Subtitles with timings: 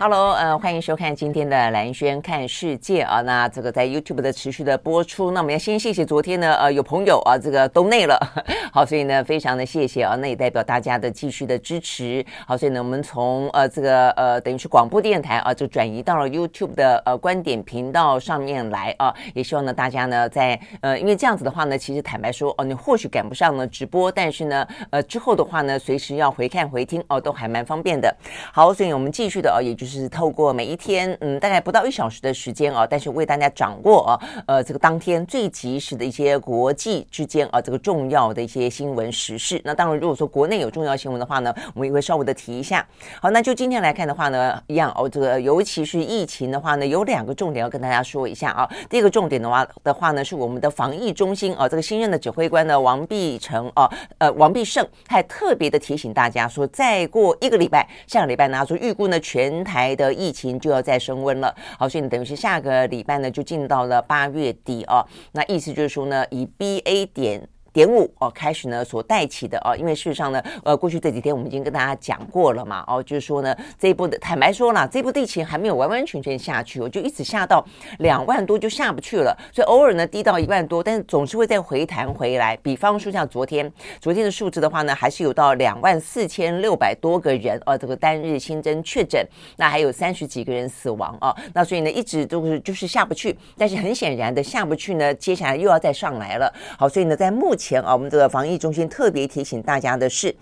[0.00, 3.20] Hello，呃，欢迎收看今天的兰轩看世界啊。
[3.22, 8.16] 那这个在 YouTube 的持续的播出，那我们要先谢谢昨天呢，呃，有朋友啊，这个都内了，
[8.72, 12.24] 好，所以呢，非常的谢谢啊，那也代表大家的继续的支持。
[12.46, 19.12] 好，所以呢，我们从呃这个呃等于是广播电台啊，就转移到了 YouTube 的呃观点频道上面来啊。
[19.34, 28.16] 也希望呢，大家呢在呃，因为这样子的话呢，其实坦白说哦，你或许赶不上呢直播，但是呢，呃之后的话呢，随时要回看回听哦，都还蛮方便的。
[28.52, 29.87] 好，所以我们继续的哦，也就是。
[29.88, 39.60] 是透过每一天，嗯，大概不到一小时的时间啊，但是为大家掌握啊，呃，这个当天最及时的一些国际之间啊，这个重要的一些新闻时事。
[39.64, 42.86] 那当然，如果说国内有重要新闻的话呢，我们也会稍微的提一下。
[43.22, 48.68] 好，那就今天来看的话呢，一样哦，这个尤其是疫情的话呢，有两个重点要跟大家说一下啊。
[48.90, 59.77] 第一个重点的话的话呢，是我们的防疫中心啊，这个新任的指挥官呢，王必成啊，呃，王必胜，他还特别的提醒大家说，再过一个礼拜，下个礼拜呢，说预估呢，全台。
[59.78, 65.06] 台的疫情就要再升温了，好，所以你，等于是下个礼拜呢，就进到了八月底哦。
[65.30, 67.48] 那意思就是说呢，以 BA 点。
[67.72, 77.64] 点五哦，开始呢所带起的哦，因为事实上呢，呃，过去这几天我们已经跟大家讲过了嘛，哦，就是说呢，这一波的坦白说了，这一波疫情还没有完完全全下去，我就一直下到
[77.98, 82.56] 两万多就下不去了，所以偶尔呢低到一万多，但是总是会再回弹回来。
[82.62, 97.82] 比方说像昨天，昨天的数字的话呢，还是有到两万四千六百多个人，呃，这个单日新增确诊，那还有三十几个人死亡哦，那所以呢一直都是就是下不去，但是很显然的下不去呢，接下来又要再上来了，好，所以呢在目前。
[97.82, 100.34] 啊，我们这个防疫中心特别提醒大家的是。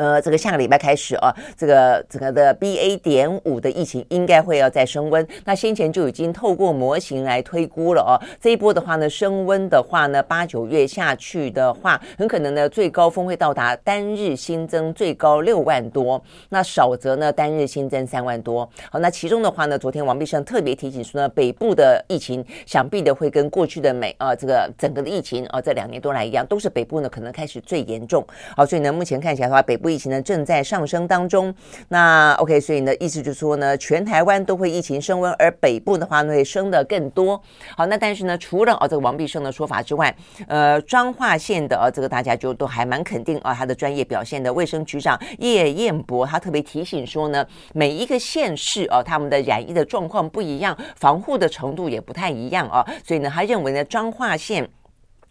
[0.00, 5.26] 呃，这个下个礼拜开始啊，这个整个的 BA 点五的疫情应该会要再升温。
[5.44, 18.66] 那先前就已经透过模型来推估了哦，这一波的话呢，升温的话呢，八九月下去的话，很可能呢最高峰会到达单日新增最高六万多，那少则呢单日新增三万多。
[18.90, 28.26] 好，那其中的话呢，昨天王必胜特别提醒说呢，北部的疫情想必的会跟过去的美啊这个整个的疫情啊这两年多来一样，都是北部呢可能开始最严重。
[28.56, 29.89] 好，所以呢目前看起来的话，北部。
[29.90, 31.54] 疫情呢正在上升当中，
[31.88, 37.40] 那 OK，所以呢意思就是说呢，全台湾都会疫情升温，而北部的话呢会升得更多。
[37.76, 40.14] 好，那但是呢，除了哦这个王必胜的说法之外，
[40.46, 54.68] 呃，彰化县的哦这个大家就都还蛮肯定啊他的专业表现的卫生局长叶彦博，他特别提醒说呢，每一个县市哦他们的染疫的状况不一样，防护的程度也不太一样啊，所以呢他认为呢彰化县。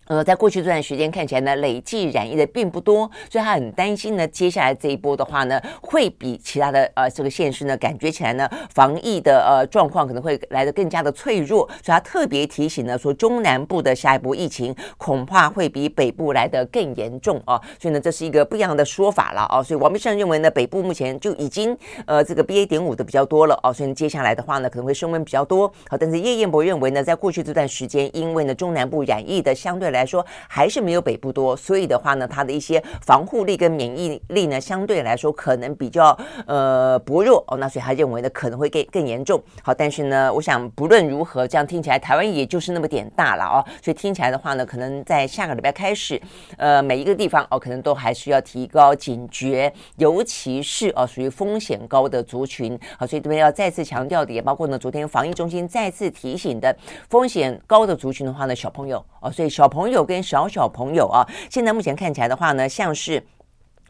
[0.09, 21.78] 呃，在过去这段时间看起来呢，累计染疫的并不多，所以他很担心呢，接下来这一波的话呢，会比其他的呃这个县市呢，感觉起来呢，防疫的呃状况可能会来得更加的脆弱，所以他特别提醒呢，说中南部的下一波疫情恐怕会比北部来得更严重啊，所以呢，这是一个不一样的说法了啊，所以王必胜认为呢，北部目前就已经
[22.08, 25.72] 呃这个 BA 点五的比较多了哦，所以接下来的话呢，可能会升温比较多。
[25.88, 36.18] 好，但是叶彦博认为呢，在过去这段时间，因为呢中南部染疫的相对来来说还是没有北部多，所以的话呢，它的一些防护力跟免疫力呢，相对来说可能比较
[36.48, 37.58] 呃薄弱哦。
[37.58, 39.42] 那所以他认为呢，可能会更更严重。
[39.62, 43.66] 好，但是呢，我想不论如何，这样听起来台湾也就是那么点大了哦。
[43.84, 46.20] 所以听起来的话呢，可能在下个礼拜开始，
[46.58, 52.80] 呃，每一个地方哦，可能都还需要提高警觉，尤其是哦属于风险高的族群。
[52.98, 56.74] 好，所以这边要再次强调的，也包括呢，昨天防疫中心再次提醒的
[57.10, 59.50] 风险高的族群的话呢，小朋友哦，所以。
[59.50, 63.22] 小朋友跟小小朋友啊，现在目前看起来的话呢，像是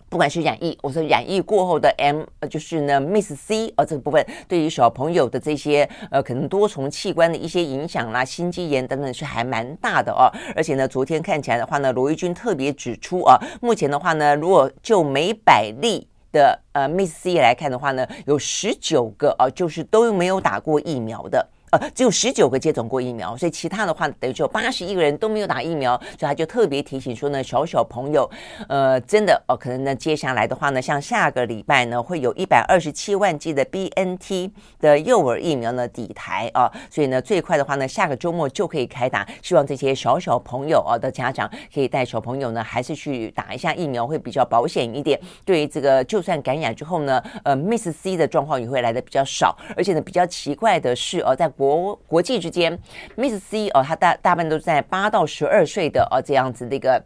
[0.10, 10.26] 不管是染疫，我说染疫过后的 M，就是呢 Miss C 啊这个部分，对于小朋友的这些呃可能多重器官的一些影响啦，心肌炎等等是还蛮大的哦。
[10.56, 21.47] 而且呢，昨天看起来的话呢，罗一军特别指出啊，目前的话呢，如果就每百例的呃 Miss C 来看的话呢，有十九个啊，就是都没有打过疫苗的。
[21.72, 28.30] 呃，只有十九个接种过疫苗，所以其他的话等于就八十一个人都没有打疫苗，所以他就特别提醒说呢，小小朋友，
[28.68, 34.50] 呃，真的哦，可能呢接下来的话呢，像下个礼拜呢，会有一百二十七万剂的 BNT
[34.80, 45.20] 的幼儿疫苗呢抵台啊，所以呢最快的话呢，下个周末就可以开打，希望这些小小朋友啊的家长可以带小朋友呢，还是去打一下疫苗会比较保险一点。
[45.46, 52.79] 对于这个就算感染之后呢，呃，Miss C 的状况也会来的比较少，而且呢比较奇怪的是哦，在国国际之间
[53.17, 57.03] ，Miss C 哦，他大大半都是在八到十二岁的哦这样子的一个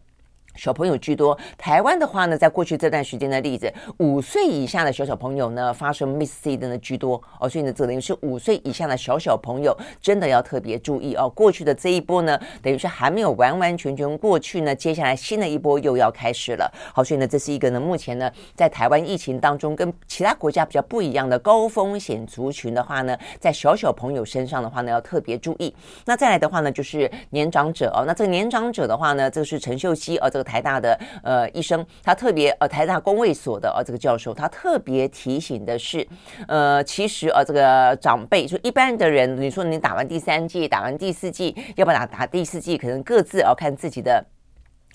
[0.55, 11.27] 小朋友居多，台湾的话呢，在过去这段时间的例子，五岁以下的小小朋友呢，发生 Miss C 的呢居多哦，所以呢，这等于是五岁以下的小小朋友真的要特别注意哦。
[11.27, 16.71] 过去的这一波呢，等于是还没有完完全全过去呢，接下来新的一波又要开始了。
[16.93, 25.73] 好，所以呢，这是一个呢，目前呢，在台湾疫情当中跟其他国家比较不一样的高风险族群的话呢，在小小朋友身上的话呢，要特别注意。
[26.05, 30.42] 那再来的话呢，就是年长者哦，那这个年长者的话呢，这个是陈秀熙哦，这个。
[30.43, 36.05] 台大的呃医生，他特别呃台大公卫所的呃这个教授，他特别提醒的是，
[36.47, 44.25] 呃其实呃这个长辈就一般的人，你说你打完第三剂，打完第四剂，要不要打打第四剂，可能各自要看自己的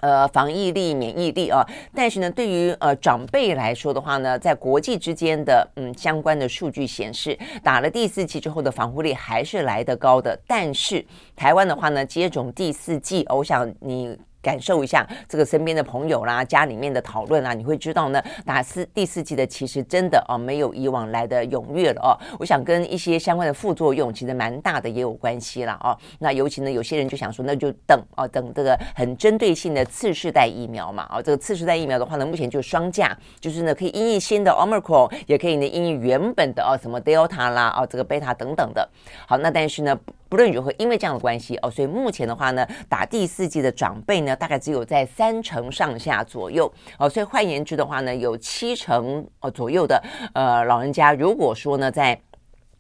[0.01, 1.65] 呃防疫力、免疫力啊。
[1.95, 10.39] 但是呢，对于呃长辈来说的话呢，在国际之间的嗯相关的数据显示，打了第四剂之后的防护力还是来得高的。
[10.47, 11.05] 但是
[11.35, 14.19] 台湾的话呢，接种第四剂，我想你。
[14.41, 22.11] 感受一下这个身边的朋友啦，家里面的讨论啦，你会知道呢，打四第四季的其实真的哦，没有以往来的踊跃了哦。
[22.39, 25.97] 我想跟一些相关的副作用其实蛮大的也有关系了哦。
[26.19, 31.09] 那尤其呢，有些人就想说，那就等哦，等这个很针对性的次世代疫苗嘛。
[31.11, 38.89] 哦，这个次世代疫苗的话呢，目前就双价，就是呢可以因应新的 Omicron，也可以呢因应原本的哦什么 Delta 啦，哦这个贝塔等等的。
[39.27, 39.99] 好，那但是呢。
[40.29, 50.03] 不论如何，因为这样的关系哦，所以目前的话呢，打第四季的长辈呢，大概只有在三成上下左右哦，所以换言之的话呢，有七成哦左右的
[50.35, 52.21] 呃老人家，如果说呢在。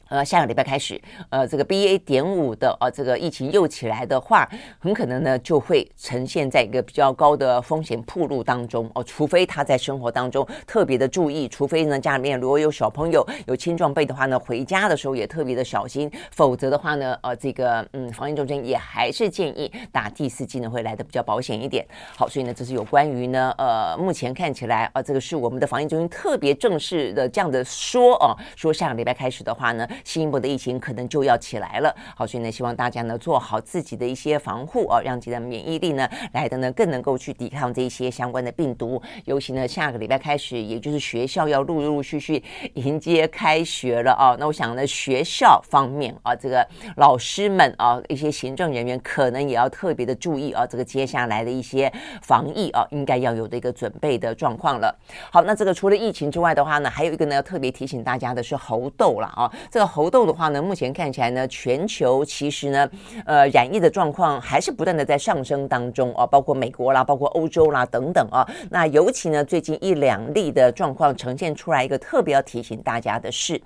[0.08, 1.00] 呃，下个礼拜开始，
[1.31, 1.99] 呃，这个 BA.
[1.99, 9.05] 点五的呃，这个疫情又起来的话，很可能呢就会呈现在一个比较高的风险暴露当中哦。
[9.05, 16.11] 除非他在生活当中特别的注意，除非呢家里面如果有小朋友、有青壮辈的话呢，回家的时候也特别的小心。
[16.31, 21.87] 否则的话呢，呃，这个嗯，防疫中心也还是建议打第四剂呢，会来的比较保险一点。
[22.16, 29.87] 好，所以呢，这是有关于呢，呃，目前看起来啊、呃，这个是我们的防疫中心特别正式的这样的说哦，说下个礼拜开始的话呢。
[30.04, 39.00] 新一波的疫情可能就要起来了，好，所以呢，希望大家呢做好自己的一些防护啊，让自己的免疫力呢来的呢更能够去抵抗这一些相关的病毒。
[39.24, 42.42] 尤其呢，下个礼拜开始，也就是学校要陆陆续续
[42.74, 44.36] 迎接开学了啊。
[44.38, 46.66] 那我想呢，学校方面啊，这个
[46.96, 51.92] 老师们啊，一些行政人员可能也要特别的注意啊，这个接下来的一些
[52.22, 54.94] 防疫啊，应该要有的一个准备的状况了。
[55.30, 60.19] 好，那这个除了疫情之外的话呢，还有一个呢要特别提醒大家的是猴痘了啊，这个猴痘。
[60.29, 62.90] 的话呢，目前看起来呢，全球其实呢，
[63.25, 68.46] 呃，染疫的状况还是不断的在上升当中啊，包括美国啦，包括欧洲啦等等啊。
[68.69, 73.58] 那尤其呢，最近一两例的状况呈现出来一个特别要提醒大家的是，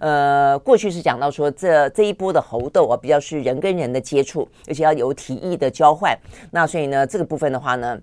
[0.00, 6.16] 呃，过去是讲到说这这一波的猴痘啊，比较是人跟人的接触，而且要有体液的交换。
[6.50, 7.98] 那所以呢，这个部分的话呢。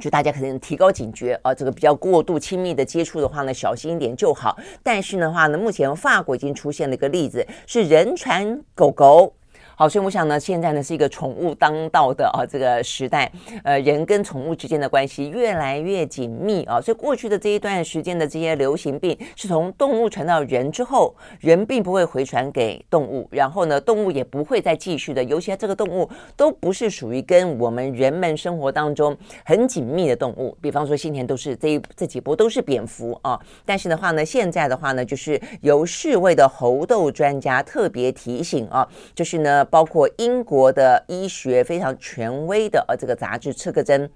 [0.00, 4.56] 就大家可能提高警觉啊，这个比较过度亲密的接触的话呢，小心一点就好。
[4.82, 9.32] 但是的话呢，目前法国已经出现了一个例子，是人传狗狗。
[9.76, 13.30] 好，所以我想呢，现在呢是一个宠物当道的啊这个时代，
[13.64, 16.80] 呃，人跟宠物之间的关系越来越紧密啊。
[16.80, 25.24] 所以过去的这一段时间的这些流行病是从动物传到人之后，人并不会回传给动物，然后呢，动物也不会再继续的。
[25.24, 33.36] 尤其这个动物都不是属于跟我们人们生活当中很紧密的动物，比方说先前都是这一这几波都是蝙蝠啊。
[33.66, 39.63] 但是的话呢，现在的话呢，就是由世卫的猴痘专家特别提醒啊，就是呢。
[39.64, 44.08] 包括英国的医学非常权威的呃这个杂志《刺客针》，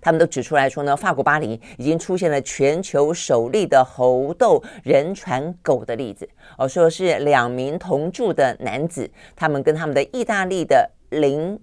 [0.00, 6.28] 他们都指出来说呢，法国巴黎已经出现了全球首例的猴痘人传狗的例子。
[6.56, 11.58] 哦，说是两名同住的男子，他们跟他们的意大利的灵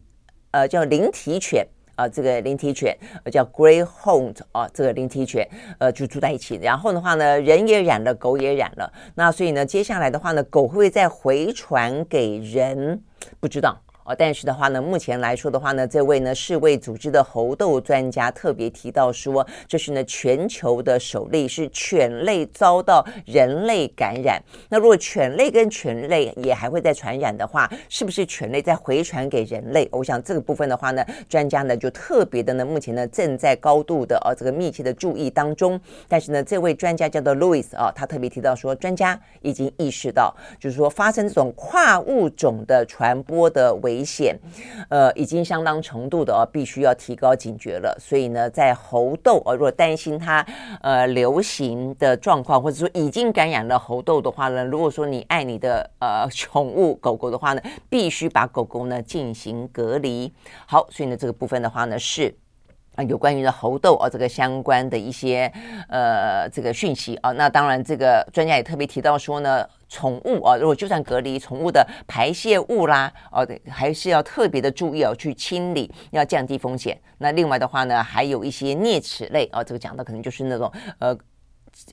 [0.52, 1.66] 呃叫灵体犬。
[1.96, 2.98] 啊，这个灵缇犬
[3.32, 5.48] 叫 Greyhound 啊，这个灵缇犬
[5.80, 6.60] 呃就住在一起。
[6.62, 8.92] 然后的话呢，人也染了，狗也染了。
[9.16, 13.02] 那所以呢，接下来的话呢，狗会不会再回传给人？
[13.40, 13.82] 不知道。
[14.06, 24.40] 哦，但是的话呢，目前来说的话呢，这位呢世卫组织的猴痘专家特别提到说，这是呢全球的首例，是犬类遭到人类感染。
[24.70, 29.90] 那如果犬类跟犬类也还会再传染的话，是不是犬类再回传给人类？
[29.92, 35.82] 我想这个部分的话呢，专家呢就特别的呢，目前呢正在高度的哦这个密切的注意当中。
[36.08, 43.95] 但是呢，这位专家叫做 Louis 啊，他特别提到说，专家已经意识到，就是说发生这种跨物种的传播的危。
[43.96, 44.38] 危险，
[44.90, 47.96] 呃，已经相当程度的哦，必须要提高警觉了。
[48.00, 50.46] 所以呢，在猴痘呃，如果担心它
[50.82, 60.32] 呃流行的状况，或者说已经感染了猴痘的话呢，如果说你爱你的呃宠物狗狗的话呢，必须把狗狗呢进行隔离。
[60.66, 62.36] 好，所以呢，这个部分的话呢是。
[62.96, 65.52] 啊，有关于的猴痘啊，这个相关的一些
[65.90, 77.00] 呃这个讯息啊，那当然这个专家也特别提到说呢，宠物啊，如果就算隔离，宠物的排泄物啦，哦、啊，还是要特别的注意哦、啊，去清理，要降低风险。
[77.18, 81.18] 那另外的话呢，还有一些啮齿类啊，这个讲的可能就是那种呃。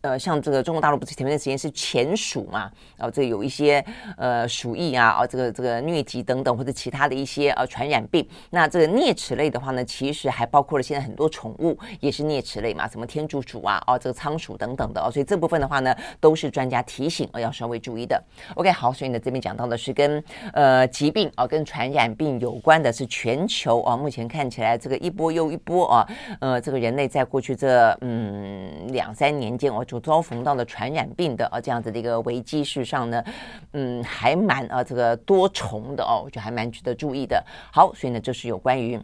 [0.02, 2.70] 呃，像这个中国大陆不是前面的时间是前鼠嘛？
[2.96, 3.84] 然后这有一些
[4.16, 8.26] 呃鼠疫啊，啊这个这个疟疾等等或者其他的一些呃传染病。
[8.50, 15.10] 那这个啮齿类的话呢，其实还包括了现在很多宠物也是啮齿类嘛，什么天竺鼠啊，哦这个仓鼠等等的哦。
[15.10, 18.22] 所以这部分的话呢，都是专家提醒呃要稍微注意的。
[18.54, 20.22] OK，好，所以呢这边讲到的是跟
[20.52, 26.08] 呃疾病啊跟传染病有关的是全球啊，目前看起来这个一波又一波啊，
[26.40, 29.71] 呃这个人类在过去这嗯两三年间。
[29.74, 33.24] 我就遭逢到了传染病的啊这样子的一个危机，事实上呢，
[33.72, 37.44] 嗯，还蛮啊这个多重的哦，我觉得还蛮值得注意的。
[37.72, 39.00] 好，所以呢，这是有关于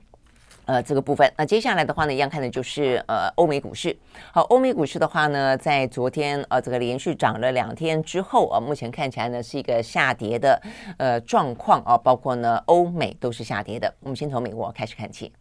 [0.66, 1.32] 呃这个部分。
[1.36, 3.96] 那接下来的话呢，一样看的就是呃欧美股市。
[4.32, 10.60] 好，欧美股市的话呢，在昨天呃这个连续涨了两天之后啊，目前看起来呢是一个下跌的
[10.98, 13.92] 呃状况啊，包括呢欧美都是下跌的。
[14.00, 15.32] 我们先从美国开始看起。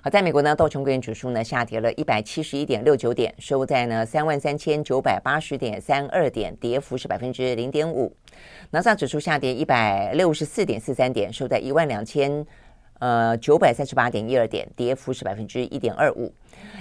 [0.00, 8.14] 好，在美国呢，道琼工业指数呢下跌了一百七十一点六九点，收在呢三万三千九百八十点三二点，跌幅是百分之零点五。
[8.70, 12.46] 纳斯达克指数下跌一百六十四点四三点，收在一万两千
[13.00, 16.32] 呃九百三十八点一二点，跌幅是百分之一点二五。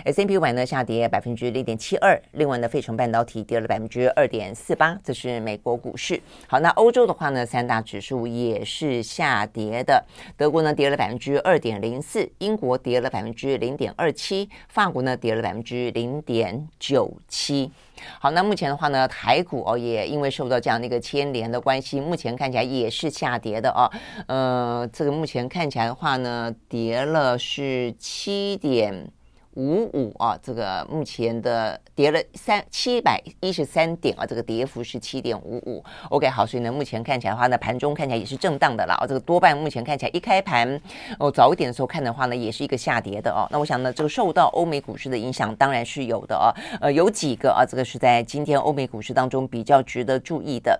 [0.05, 6.21] S&P 五呢下跌百分之零点七二，另外呢，费城半导体跌了百分之二点四八，这是美国股市。
[6.47, 10.03] 好，那欧洲的话呢，三大指数也是下跌的，
[10.37, 17.71] 德国呢跌了百分之二点零四，英国跌了百分之零点二七，法国呢跌了百分之零点九七。
[18.19, 23.89] 好，那目前的话呢，台股哦也因为受到这样的一个牵连的关系，目前看起来也是下跌的哦。
[24.27, 29.11] 呃，这个目前看起来的话呢，跌了是七点。
[29.57, 35.83] 五五啊，这个目前的跌了三七百一十三点啊，这个跌幅是七点五五。
[36.09, 39.07] OK，好，所以呢，目前看起来的话呢，盘中看起来也是震荡的了啊。
[39.07, 40.79] 这个多半目前看起来一开盘
[41.17, 43.49] 哦，早一点的时候看的话呢，也是一个下跌的哦。
[43.49, 46.53] 那我想呢，这个受到欧美股市的影响当然是有的哦。
[46.79, 50.79] 呃，有几个啊，这个是在今天欧美股市当中比较值得注意的。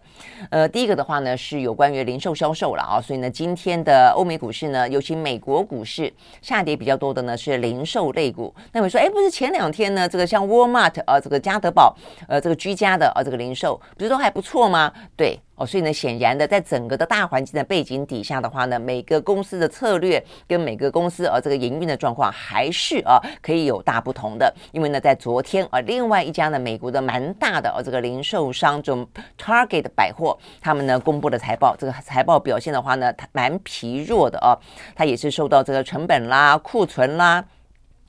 [0.52, 8.54] 呃，第一个的话呢是有关于零售销售了啊，所以呢，今天的欧美股市呢，尤其美国股市下跌比较多的呢是零售类股。
[8.72, 11.96] 那我说，哎，不是前两天呢，这个像 Walmart 啊，这个家得宝，
[12.28, 14.92] 呃，这个居家的啊，这个零售不是都还不错吗？
[15.16, 24.54] 对，哦，所以呢，显然的，在整个的大环境的背景底下的话呢，每个公司的策略跟每个公司啊，这个营运的状况还是啊，可以有大不同的。
[24.72, 29.08] 因为呢，在昨天啊，另外一家呢，美国的蛮大的啊，这个零售商，这种
[29.40, 34.58] Target 百货，他们呢公布的财报，这个财报表现的话呢，它蛮疲弱的啊，
[34.96, 37.44] 它也是受到这个成本啦、库存啦。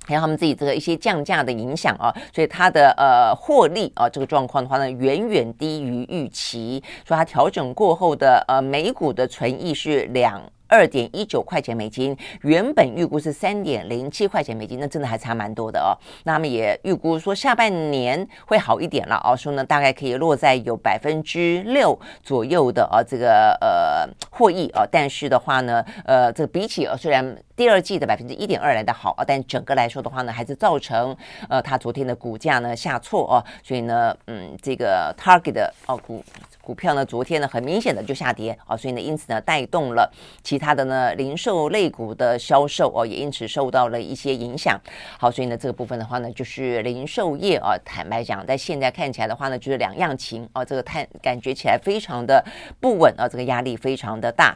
[0.09, 10.43] 还有他们自己这个一些降价的影响啊，所以它的呃获利啊这个状况的话呢，远远低于预期，说它调整过后的呃每股的存益是两。
[10.71, 15.97] 二点一九块钱美金，原本预估是三点零七块钱美金，那真的还差蛮多的哦。
[16.25, 31.15] 那他们也预估说下半年会好一点了哦，说呢大概可以落在有百分之六左右的啊这个呃获益啊，但是的话呢，呃这个比起呃虽然第二季的百分之一点二来的好啊，但整个来说的话呢，还是造成
[31.49, 36.25] 呃它昨天的股价呢下挫哦，所以呢嗯这个 Target 的哦股。
[36.61, 40.13] 股票呢，昨天呢，很明显的就下跌啊，所以呢，因此呢，带动了
[40.45, 44.79] 其他的呢零售类股的销售哦，也因此受到了一些影响。
[45.19, 52.45] 好，所以呢，这个部分的话呢，就是零售业啊，坦白讲，在现在看起来的话呢，就是两样情啊，这个探感觉起来非常的
[52.79, 54.55] 不稳啊，这个压力非常的大。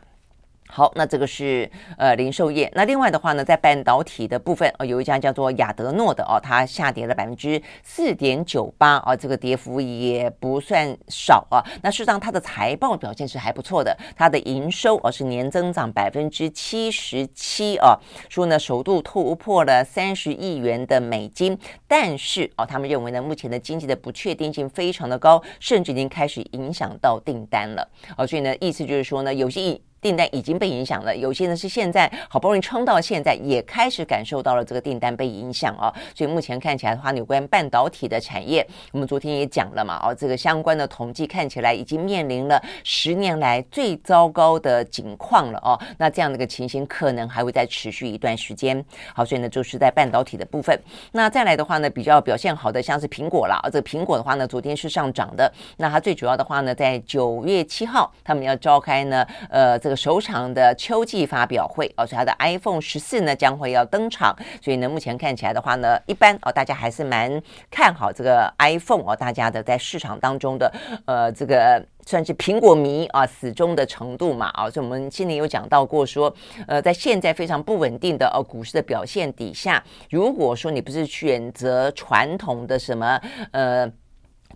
[0.74, 2.66] 好，那这个是呃零售业。
[2.74, 11.60] 那另外的话呢，在半导体的部分，呃，有一家叫做亚德诺的哦，它下跌了百分之四点九八啊，这个跌幅也不算少啊。
[11.82, 17.94] 那事实上，它的财报表现是还不错的，它的营收而、是年增长百分之七十七啊，
[18.30, 21.58] 说呢首度突破了三十亿元的美金。
[21.86, 27.86] 但是哦、啊，他们认为呢，目前的经济的不确定性非常的高，甚至已经开始影响到订单了。
[28.16, 29.78] 哦、啊，所以呢，意思就是说呢，有些。
[30.02, 35.94] 订单已经被影响了，有些呢是现在好不容易撑到现在，也开始感受到了这个订单被影响啊。
[36.12, 45.78] 所以目前看起来的话，有关半导体的产业，我们昨天也讲了嘛，哦，这个相关的统计看起来已经面临了十年来最糟糕的景况了哦。
[45.99, 48.85] 那这样的一个情形可能还会再持续一段时间。
[49.14, 50.76] 好，所以呢，就是在半导体的部分。
[51.12, 55.52] 那再来的话呢，比较表现好的像是苹果啦，这个苹果的话呢，昨天是上涨的。
[55.76, 59.91] 那它最主要的话呢，在九月七号他们要召开呢，呃，这。
[59.94, 70.72] 首场的秋季发表会哦，所以它的 iPhone 十四呢将会要登场，所以呢目前看起来的话呢，一般哦大家还是蛮看好这个 iPhone 哦，大家的在市场当中的
[71.06, 76.34] 呃这个算是苹果迷啊死忠的程度嘛啊，所以我们今年有讲到过说，
[76.66, 83.20] 呃在现在非常不稳定的哦股市的表现底下，如果说你不是选择传统的什么
[83.52, 83.90] 呃。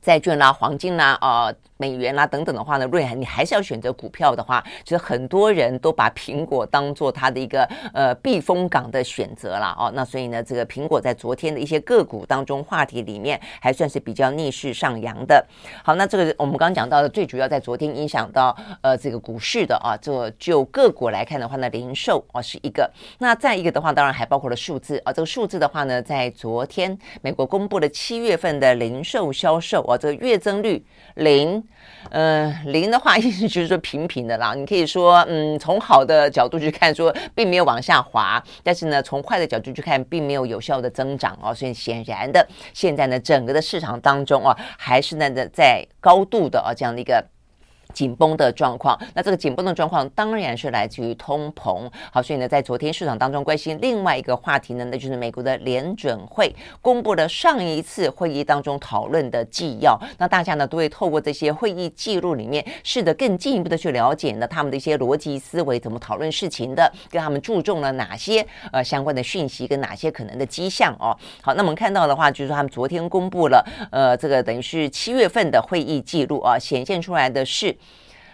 [0.02, 9.92] 债券啦、黄金啦、啊、美元啦等等的话呢，瑞涵，你还是要选择股票的话，其实很多人都把苹果当做它的一个呃避风港的选择了哦。
[9.94, 15.44] 那所以呢，这个苹果在昨天的一些个股当中，话题里面还算是比较逆势上扬的。
[15.82, 22.90] 好，那这个我们刚刚讲到的，最主要在昨天影响到呃这个股市的啊，这就个股来看的话呢，零售啊是一个。
[23.18, 25.12] 那再一个的话，当然还包括了数字啊。
[25.12, 29.96] 这个数字的话呢，在昨天美国公布了七月份的零售销售啊。
[29.96, 31.62] 这个月增率零，
[32.10, 34.54] 嗯，零的话意思 就是说平平的啦。
[34.54, 41.54] 你可以说，嗯，从好的角度去看，说并没有往下滑；但是呢，从坏的角度去看，并没有有效的增长哦。
[41.54, 47.24] 所以显然的，现在呢，整个的市场当中啊，还是那个在高度的啊这样的一个。
[47.96, 51.90] 紧绷的状况，那这个紧绷的状况当然是来自于通膨。
[52.12, 59.98] 好，所以呢，在昨天市场当中关心另外一个话题呢，那就是美国的联准会公布了上一次会议当中讨论的纪要。
[60.18, 71.16] 那大家呢都会透过这些会议记录里面，试着更进一步的去了解呢他们的一些逻辑思维，怎么讨论事情的，跟他们注重了哪些呃相关的讯息，跟哪些可能的迹象哦。
[71.40, 77.74] 好，那我们看到的话，就是说他们昨天公布了呃这个等于是七月份的会议记录啊，显现出来的是。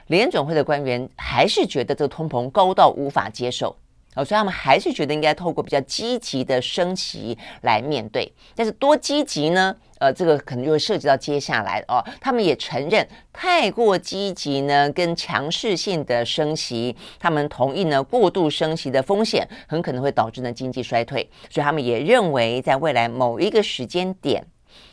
[0.08, 3.76] 联准会的官员还是觉得这个通膨高到无法接受
[4.14, 8.30] 哦，所以他们还是觉得应该透过比较积极的升息来面对。
[8.54, 9.74] 但是多积极呢？
[10.00, 12.04] 呃，这个可能就会涉及到接下来哦。
[12.20, 21.26] 他们也承认，太过积极呢，跟强势性的升息，他们同意呢，过度升息的风险很可能会导致呢经济衰退。
[21.48, 24.44] 所以他们也认为，在未来某一个时间点。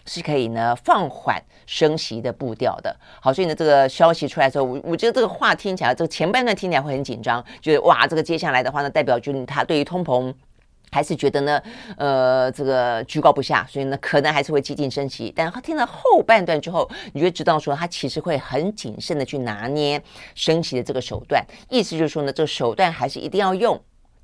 [0.10, 2.94] 是可以呢放缓升息的步调的。
[3.22, 10.34] 好，所以呢这个消息出来之后，我我觉得这个话听起来，这个前半段听起来会很紧张，觉得哇，这个接下来的话呢，代表就是他对于通膨
[10.92, 11.62] 还是觉得呢，
[11.98, 15.32] 呃，这个居高不下，所以呢可能还是会激进升息。
[15.36, 20.02] 但他听了后半段之后，你就知道说他其实会很谨慎的去拿捏
[20.34, 23.80] 升息的这个手段，意思就是说呢，这个手段还是一定要用。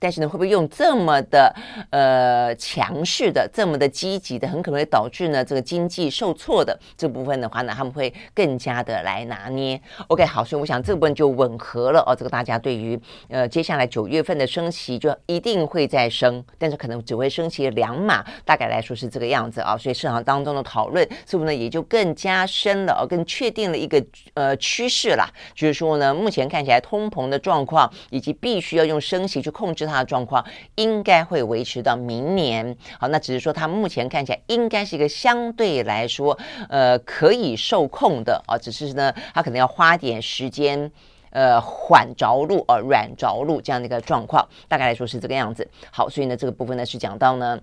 [0.05, 1.51] 但是呢，会不会用这么的
[1.89, 9.81] 呃强势的、这么的积极的，很可能会导致呢这个经济受挫的这部分的话呢，他们会更加的来拿捏。
[10.09, 12.15] OK，好，所以我想这部分就吻合了哦。
[12.15, 19.75] 这个大家对于呃接下来九月份的升息就一定会再升，但是可能只会升息两码，大概来说是这个样子啊。
[19.75, 29.87] 所以市场当中的讨论是不是呢也就更加深了哦，更确定了一个呃趋势啦，就是说呢，目前看起来通膨的状况以及必须要用升息去控制。
[29.87, 36.37] 它的状况应该会维持到明年，好，那只是说它目前看起来应该是一个相对来说，
[36.69, 40.91] 呃，可以受控的啊，只是呢，它可能要花点时间，
[41.29, 45.67] 呃，缓着陆，啊，软着陆这样的一个状况，大概来说是这个样子。
[45.91, 47.59] 好，所以呢，这个部分呢是讲到呢。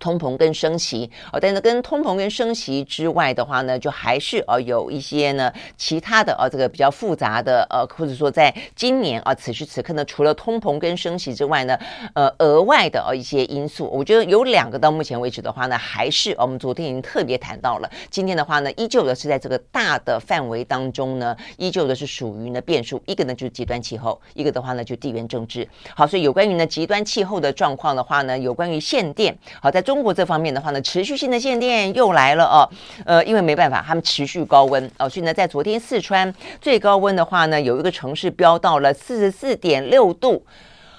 [0.00, 11.78] 通膨跟升息哦，但是跟通膨跟升息之外的话呢，就还是呃有一些呢其他的呃这个比较复杂的呃，或者说在今年啊此时此刻呢，除了通膨跟升息之外呢，
[12.14, 25.66] 呃额外的呃一些因素，我觉得有两个到目前为止的话呢，还是我们昨天已经特别谈到了，今天的话呢，依旧的是在这个大的范围当中呢，依旧的是属于呢变数，一个呢就是极端气候，一个的话呢就地缘政治。
[25.94, 29.83] 好，所以有关于呢极端气候的状况的话呢，有关于限电，好在。
[29.84, 32.68] 中国这方面的话呢，持续性的限电又来了哦，
[33.04, 40.44] 呃，因为没办法，他们持续高温哦，所以呢，在昨天四川最高温的话呢，有一个城市飙到了四十四点六度。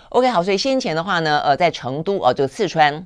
[0.10, 3.06] OK，好，所以先前的话呢，呃，在成都哦，就四川。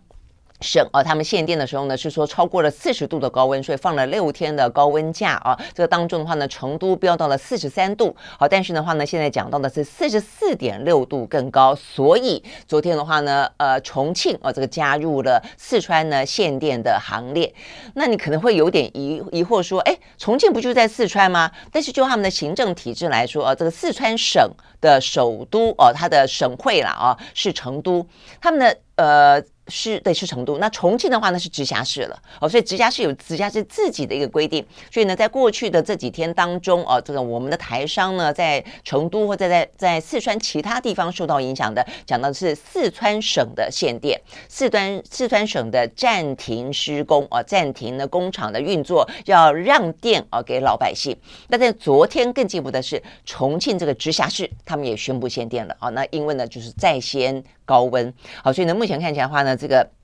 [0.61, 5.57] 省啊，他们限电的时候呢，是说超过了四十度的高温，所以放了六天的高温假啊。
[5.73, 17.53] 这个当中的话呢，成都飙到了四十三度，好，但是的话呢，现在讲到的是四十四点六度更高，所以昨天的话呢，呃，重庆啊，这个加入了四川呢限电的行列。
[17.93, 21.49] 那你可能会有点疑疑惑说，哎，重庆不就在四川吗？
[21.71, 28.05] 但是就他们的行政体制来说啊，这个四川省的首都哦，它的省会啦啊，是成都，
[28.41, 29.41] 他们的呃。
[29.69, 30.57] 是对，是成都。
[30.57, 34.65] 那重庆的话呢是直辖市了哦，所以直辖市有直辖市自己的一个规定。
[34.91, 51.15] 所以呢，在过去的这几天当中哦，这个我们的台商呢，在成都或者在在四川其他地方受到影响的，讲到的是四川省的限电，四川四川省的暂停施工啊，暂停了工厂的运作，要让电啊给老百姓。
[51.47, 55.89] 那在昨天更进一步的是，重庆这个直辖市他们也宣布限电了啊。
[55.89, 58.11] 那因为呢，就是在先高温，
[58.43, 59.98] 好，所以呢，目前看起来的话呢，这个。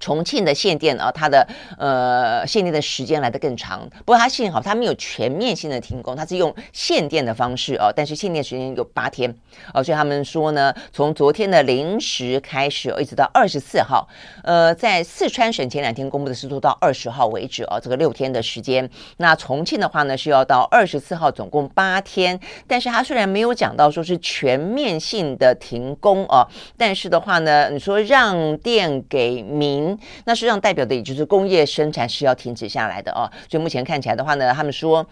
[0.00, 1.46] 重庆的限电啊，它的
[1.78, 3.88] 呃限电的时间来得更长。
[3.98, 7.92] 不过它幸好它没有全面性的停工，它是用限电的方式哦。
[7.94, 9.32] 但是限电时间有八天
[9.74, 14.08] 哦，所以他们说呢，从昨天的零时开始，一直到二十四号，
[14.42, 18.88] 呃，在四川省前两天公布的是做到二十号为止哦，这个六天的时间。
[19.18, 22.40] 那重庆的话呢，是要到二十四号，总共八天。
[22.66, 29.89] 但是它虽然没有讲到说是全面性的停工哦，但是的话呢，你说让电给民。
[30.24, 35.06] 那实际上代表的也就是工业生产是要停止下来的哦，所以目前看起来的话呢，他们说。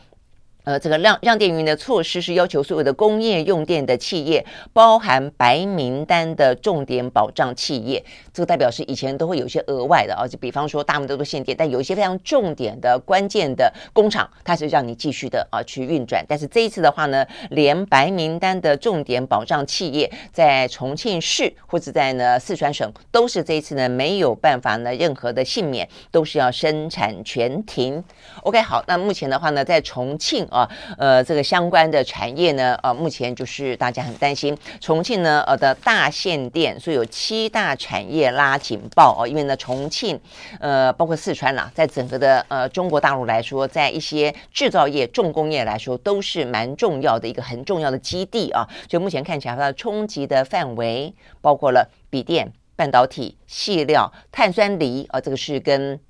[0.68, 8.04] 呃，这个让让电云的措施是要求所有的工业用电的企业，包含白名单的重点保障企业，
[8.34, 16.22] 这个代表是以前都会有一些额外的啊，就比方说大部分都限电，但有一些非常重点的关键的工厂，它是让你继续的啊去运转。
[16.28, 28.04] 但是这一次的话呢，连白名单的重点保障企业在重庆市或者在呢四川省，都是这一次呢没有办法呢任何的幸免，都是要生产全停。
[28.42, 30.57] OK，好，那目前的话呢，在重庆啊。
[30.58, 40.18] 啊，呃，这个相关的产业呢，呃，目前就是大家很担心重庆呢，呃的大限电，所以有七大产业拉警报哦，因为呢，重庆，
[40.58, 56.00] 呃，包括四川啦，在整个的呃中国大陆来说，在一些制造业、重工业来说，都是蛮重要的一个很重要的基地啊，所以目前看起来它的冲击的范围包括了笔电、半导体、细料、碳酸锂啊，这个是跟。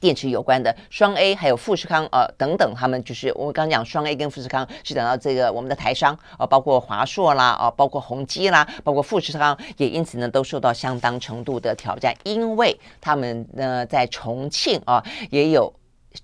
[0.00, 15.72] 电池有关的双 A 还有富士康呃等等，他们就是我们刚讲双 A 跟富士康是讲到这个我们的台商啊、包括华硕啦啊、包括宏基啦，包括富士康也因此呢都受到相当程度的挑战，因为他们呢在重庆啊也有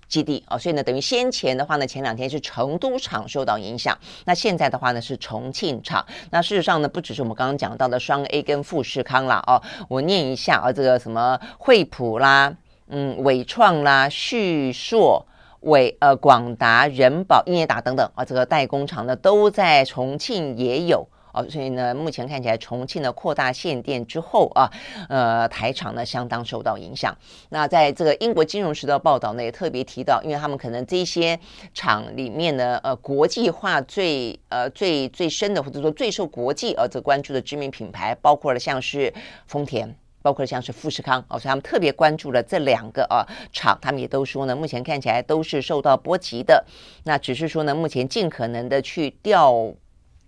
[0.07, 6.05] 基地啊，所以呢等于先前的话呢前两天是成都厂受到影响，那现在的话呢是重庆厂。
[6.31, 12.53] 那事实上呢不只是我们刚刚讲到的双 A 跟富士康啦哦，我念一下啊这个什么惠普啦。
[12.87, 15.25] 嗯，纬创啦、旭硕、
[15.61, 24.69] 伟呃广达、人保、英业达等等啊，这个代工厂呢都在重庆也有啊，所以呢，目前看起来重庆的扩大限电之后啊，
[25.09, 27.17] 呃，台厂呢相当受到影响。
[27.49, 31.37] 那在这个英国金融时报报道呢也特别提到，因为他们可能这些
[31.73, 39.11] 厂里面呢，呃，国际化最呃最最深的，或者说最受国际呃这关注的知名品牌，包括了像是
[39.47, 39.93] 丰田。
[40.25, 43.21] 包括像是富士康哦，所以他们特别关注了这两个啊
[43.53, 46.65] 厂，他们也都说呢，目前看起来都是受到波及的。
[47.03, 49.71] 那只是说呢，目前尽可能的去调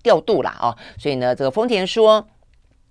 [0.03, 2.27] 调度啦啊，所以呢，这个丰田说。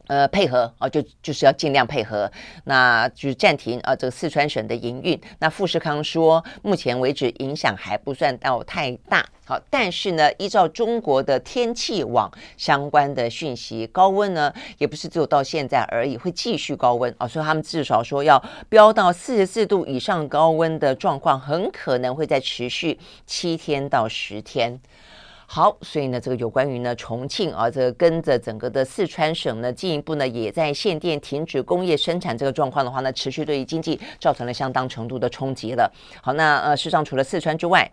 [0.07, 2.31] 呃，配合啊，就就是要尽量配合，
[2.65, 5.21] 那就是暂停啊，这个四川省的营运。
[5.41, 24.81] 那富士康说，目前为止影响还不算到太大，好，但是呢，依照中国的天气网相关的讯息，高温呢也不是只有到现在而已，会继续高温啊，所以他们至少说要飙到四十四度以上高温的状况，很可能会再持续七天到十天。
[25.49, 35.91] 好，所以呢，这个有关于呢重庆啊，这个跟着整个的四川省呢，进一步呢也在限电、停止工业生产这个状况的话呢，持续对于经济造成了相当程度的冲击了。
[36.21, 37.91] 好，那呃，事实上除了四川之外，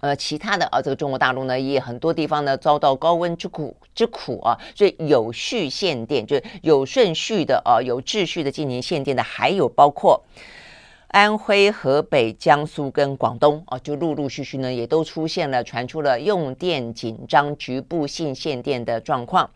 [0.00, 10.22] 呃，其他的啊，这个中国大陆呢，也很多地方呢遭到高温之苦之苦啊，所以有序限电，就有顺序的啊，有秩序的进行限电的，还有包括。
[11.16, 19.48] 安徽、河北、江苏跟广东啊，就陆陆续续呢，也都出现了传出了用电紧张、局部性限电的状况。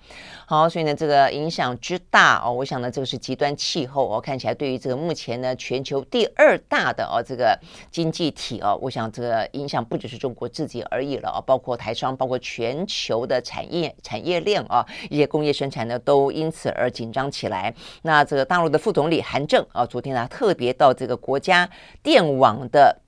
[0.47, 7.55] 好，所以呢，这个影响之大哦，我想呢，这个是极端气候哦，看起来对于这个目前呢，全球第二大的哦这个
[7.91, 17.75] 经济体哦，我想这个影响不只是中国自己而已了哦，包括台商，包括全球的产业产业链啊，一些工业生产呢都因此而紧张起来。
[18.01, 21.69] 那这个大陆的副总理韩正啊，昨天呢特别到这个国家家
[22.03, 23.01] 电网的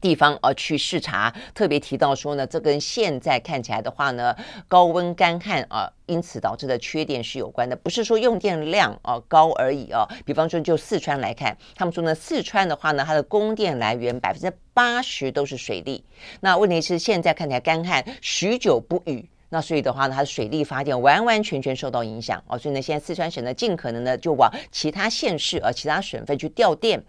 [0.00, 4.36] 地方而去视察，特别提到说呢，这跟现在看起来的话呢，
[4.68, 10.06] 高温干旱啊，因此导致的缺电是有关的，不是说用电量啊高而已啊。
[10.26, 16.04] 比方说，就四川来看，他们说呢，四川的话呢，它的供电来源百分之八十都是水利。
[16.40, 19.28] 那问题是现在看起来干旱，许久不雨。
[19.48, 27.02] 那所以的话呢，它的水力发电完完全全受到影响哦，所以呢，现在四川省呢，尽可能的就往其他县市啊、其他省份去调电。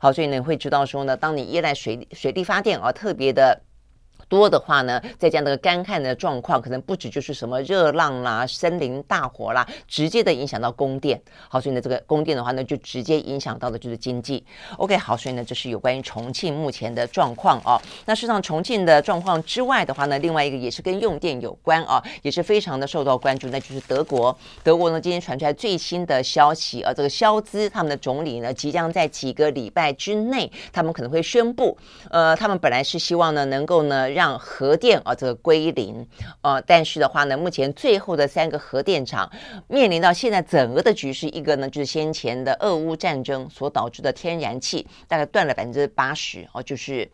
[0.00, 3.60] 好，所以呢，会知道说呢，当你依赖水水力发电啊，特别的。
[4.28, 11.20] 多的话呢，再加那个干旱的状况，可能不止就是什么热浪啦、森林大火啦，直接的影响到供电。
[11.48, 14.44] 好，所以呢，这个供电的话呢，就直接影响到的就是经济。
[14.78, 17.80] OK，好，所以呢，这是有关于重庆目前的状况哦。
[18.04, 24.36] 那事实上，重庆的状况之外的话呢，另外一个也是跟用电有关啊，也是非常的受到关注，那就是德国。
[24.64, 31.76] 德国呢，今天传出来最新的消息啊，这个肖兹他们的总理呢，即将在几个礼拜之内，他们可能会宣布，
[32.10, 34.15] 呃，他们本来是希望呢，能够呢。
[34.16, 36.08] 让核电啊这个归零，
[36.40, 39.30] 呃，但是的话呢，目前最后的三个核电厂
[39.68, 47.10] 面临到现在整个的局势，一个呢就是先前的俄乌战争所导致的天然气大概断了百分之八十哦，就是。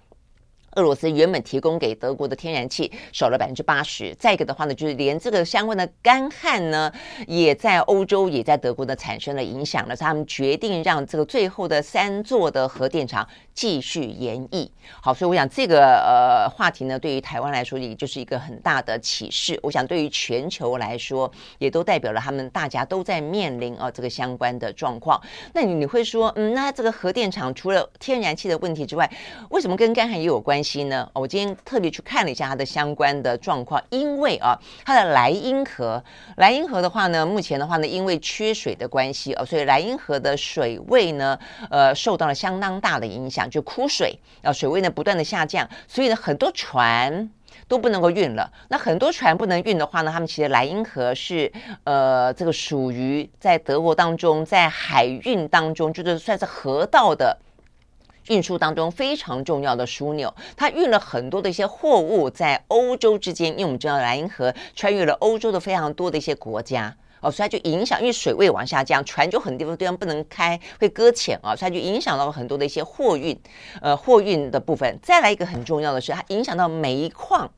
[0.76, 6.90] 俄罗斯原本提供给德国的天然气少了百分之八十，再一个的话呢，就是连这个相关的干旱呢，
[7.26, 9.94] 也在欧洲也在德国呢产生了影响了。
[9.94, 14.70] 他们决定让这个最后的三座的核电厂继续延役。
[15.00, 19.58] 好，所以我想这个呃话题呢，对于台湾来说，也就是一个很大的启示。
[19.62, 25.20] 我想对于全球来说，也都代表了他们大家都在面临啊这个相关的状况。
[25.52, 29.10] 那你你会说，嗯，那这个核电厂除了天然气的问题之外，
[29.50, 30.84] 为什么跟干旱也有关系？
[30.84, 31.08] 呢？
[31.14, 36.02] 我今天特别去看了一下它的相关的状况，因为啊，它的莱茵河，
[36.36, 41.38] 莱茵河的话呢，目前的话呢，因为缺水的关系哦，所以莱茵河的水位呢，
[41.70, 47.30] 呃，受到了相当大的影响，就枯水啊，水位呢不断的下降，所以呢，很多船
[47.68, 48.50] 都不能够运了。
[48.68, 51.52] 那很多船不能运的话呢，他们其实莱茵河是
[51.84, 57.38] 呃，这个属于在德国当中，在海运当中，就是算是河道的。
[58.32, 73.38] 运输当中非常重要的枢纽，它运了很多的一些货物在欧洲之间，因为我们知道莱茵河穿越了欧洲的非常多的一些国家哦，所以它就影响，因为水位往下降，船就很多地方不能开，会搁浅啊，所以它就影响到了很多的一些货运，
[73.82, 74.98] 呃，货运的部分。
[75.02, 77.50] 再来一个很重要的是，它影响到煤矿，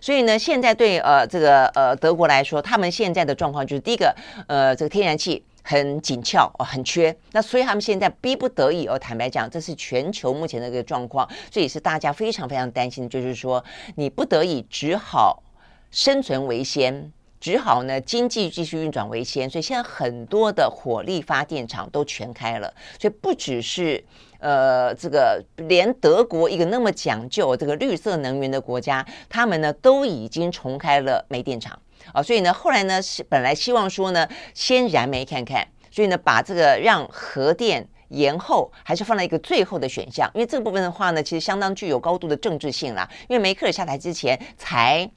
[0.00, 4.16] 所以呢，现在对呃这个呃德国来说，他们现在的状况就是第一个，
[4.48, 5.44] 呃，这个天然气。
[5.66, 8.98] 很紧俏哦，很缺，那所以他们现在逼不得已哦。
[8.98, 13.64] 坦白讲，这是全球目前的一个状况，这也是大家非常非常担心的，就是说
[13.96, 15.42] 你不得已只好
[15.90, 19.48] 生存为先，只好呢经济继续运转为先。
[19.48, 24.04] 所以现在很多的火力发电厂都全开了，所以不只是
[24.40, 31.78] 呃这个，连德国一个那么讲究这个绿色能源的国家，他们呢都已经重开了煤电厂。
[32.12, 45.10] 啊，所以呢，后来呢是本来希望说呢，先燃煤看看，所以呢，把这个让核电延后，还是放在一个最后的选项，因为这个部分的话呢，其实相当具有高度的政治性啦，因为梅克尔下台之前才。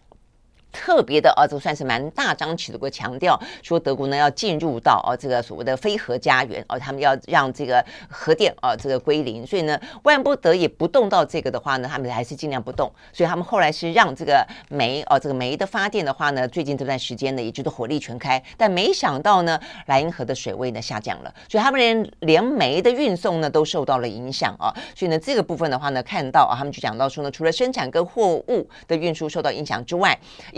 [0.72, 12.92] 特别的啊，这算是蛮大张旗鼓的强调，说德国呢要进入到啊这个所谓的非核家园啊，他们要让这个核电啊这个归零，所以呢万不得已不动到这个的话呢，他们还是尽量不动。
[13.12, 24.72] 所以他们后来是让这个煤啊这个煤的发电的话呢，最近这段时间呢也就是火力全开，但没想到呢莱茵河的水位呢下降了，所以他们连连煤的运送呢都受到了影响啊。
[24.96, 30.18] 所以呢这个部分的话呢，看到啊他们就讲到说呢，除了生产跟货物的运输受到影响之外，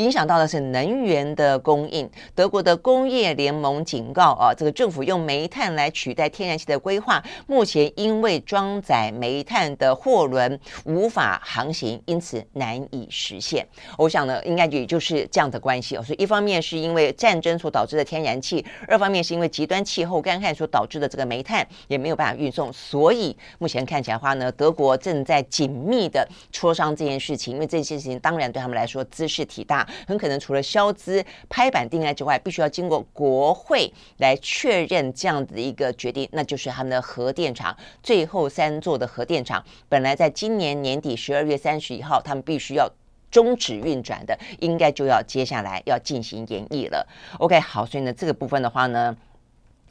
[0.10, 2.10] 影响到的是能源的供应。
[2.34, 13.64] 德国的工业联盟警告啊，这个政府用煤炭来取代天然气的规划，目前因为装载煤炭的货轮无法航行，因此难以实现。
[14.00, 16.02] 我想呢，应该也就是这样的关系哦。
[16.02, 22.74] 所以一方面是因为战争所导致的天然气，二方面是因为极端气候干旱所导致的这个煤炭也没有办法运送。
[22.74, 29.88] 所以目前看起来的话呢，德国正在紧密的磋商这件事情，因为这件事情当然对他们来说兹事体大。
[30.08, 42.90] 很可能除了消资拍板定案之外，必须要经过国会来确认这样子的一个决定，那就是他们的核电厂最后三座的核电厂，本来在今年年底十二月三十一号，他们必须要
[43.32, 47.08] 终止运转的，应该就要接下来要进行演绎了。
[47.38, 49.16] OK，好，所以呢，这个部分的话呢。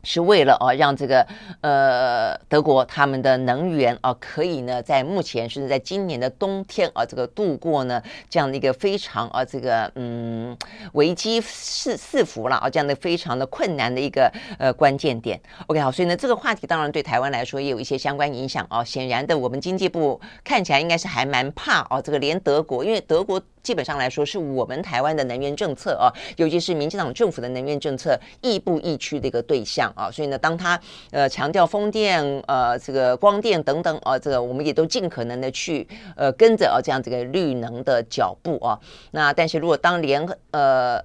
[0.08, 1.26] 是为了哦，让这个
[1.60, 10.56] 呃德国他们的能源啊，可以呢在目前甚至在今年的冬天啊，这个度过呢这样的一个非常啊这个嗯
[10.94, 15.38] 危机四四伏了啊，这样的非常的困难的一个呃关键点。
[15.66, 18.82] OK，好，所以呢这个话题当然对台湾来说也有一些相关影响啊。
[18.82, 30.10] 显然的，我们经济部看起来应该是还蛮怕哦，这个连德国，因为德国基本上来说，是我们台湾的能源政策啊，尤其是民进党政府的能源政策亦步亦趋的一个对象啊。
[30.10, 38.78] 所以呢，当他呃强调风电、呃这个光电等等啊，这个我们也都尽可能的去呃跟着啊这样这个绿能的脚步啊。
[39.10, 41.02] 那但是如果当联呃。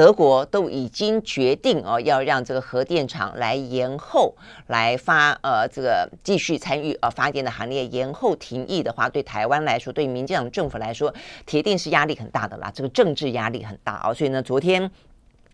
[0.00, 4.34] 德国都已经决定哦，要让这个核电厂来延后
[4.68, 11.12] 来发呃这个继续参与呃发电的行列，延后停役的话，对台湾来说，对民进党政府来说，
[11.44, 14.14] 铁定是压力很大的啦，这个政治压力很大哦。
[14.14, 14.90] 所以呢，昨天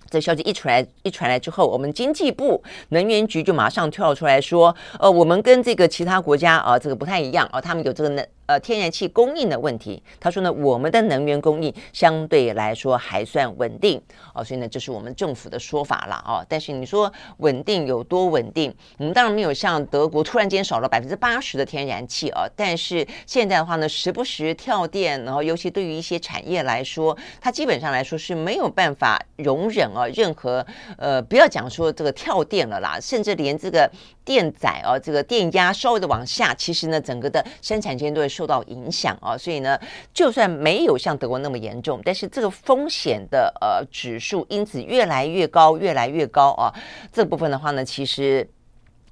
[0.09, 8.25] 这消息一出来一传来之后，我们经济部能源局就马上跳出来说，呃，我们跟这个其他国家啊、这个不太一样啊、他们有这个能。
[8.47, 14.01] 呃，天然气供应的问题，他说呢，我们的能源供应相对来说还算稳定
[14.35, 16.45] 哦，所以呢，这是我们政府的说法了哦。
[16.49, 18.73] 但是你说稳定有多稳定？
[18.99, 30.65] 我们当然没有像德国突然间少了百分之八十的天然气啊，但是现在的话呢，时不时跳电，然后尤其对于一些产业来说，它基本上来说是没有办法容忍啊任何
[30.99, 33.91] 呃，不要讲说这个跳电了啦，甚至连这个
[34.27, 38.27] 电载啊，这个电压稍微的往下，其实呢，整个的生产线都会。
[38.27, 39.81] 受到影响啊，所以呢，
[40.13, 46.75] 就算没有像德国那么严重，但是这个风险的呃指数因此越来越高，越来越高啊。
[47.11, 48.47] 这部分的话呢，其实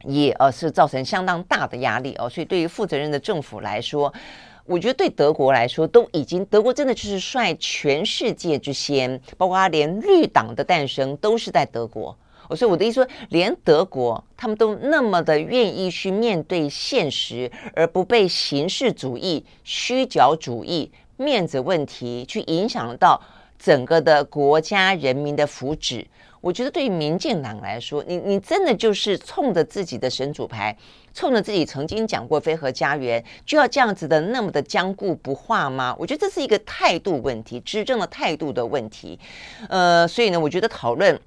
[0.03, 2.29] 也呃是造成相当大的压力哦。
[2.29, 4.13] 所以对于负责任的政府来说，
[4.67, 12.15] 我觉得对德国来说都已经，德国真的就是率全世界之先，包括他连绿党的诞生都是在德国。
[12.51, 23.21] 所以我的意思说，连德国他们都那么的愿意去面对现实，而不被形式主义、虚假主义、面子问题去影响到
[23.59, 26.05] 整个的国家人民的福祉。
[26.41, 30.77] 我觉得对于民进党来说，你你真的就是冲着自己的神主牌，
[31.15, 35.97] 冲着自己曾经讲过非核家园，就要这样子的那么的僵固不化吗？
[35.99, 39.19] 我觉得这是一个态度问题，执政的态度的问题。
[39.71, 41.19] 呃，所以呢，我觉得讨论。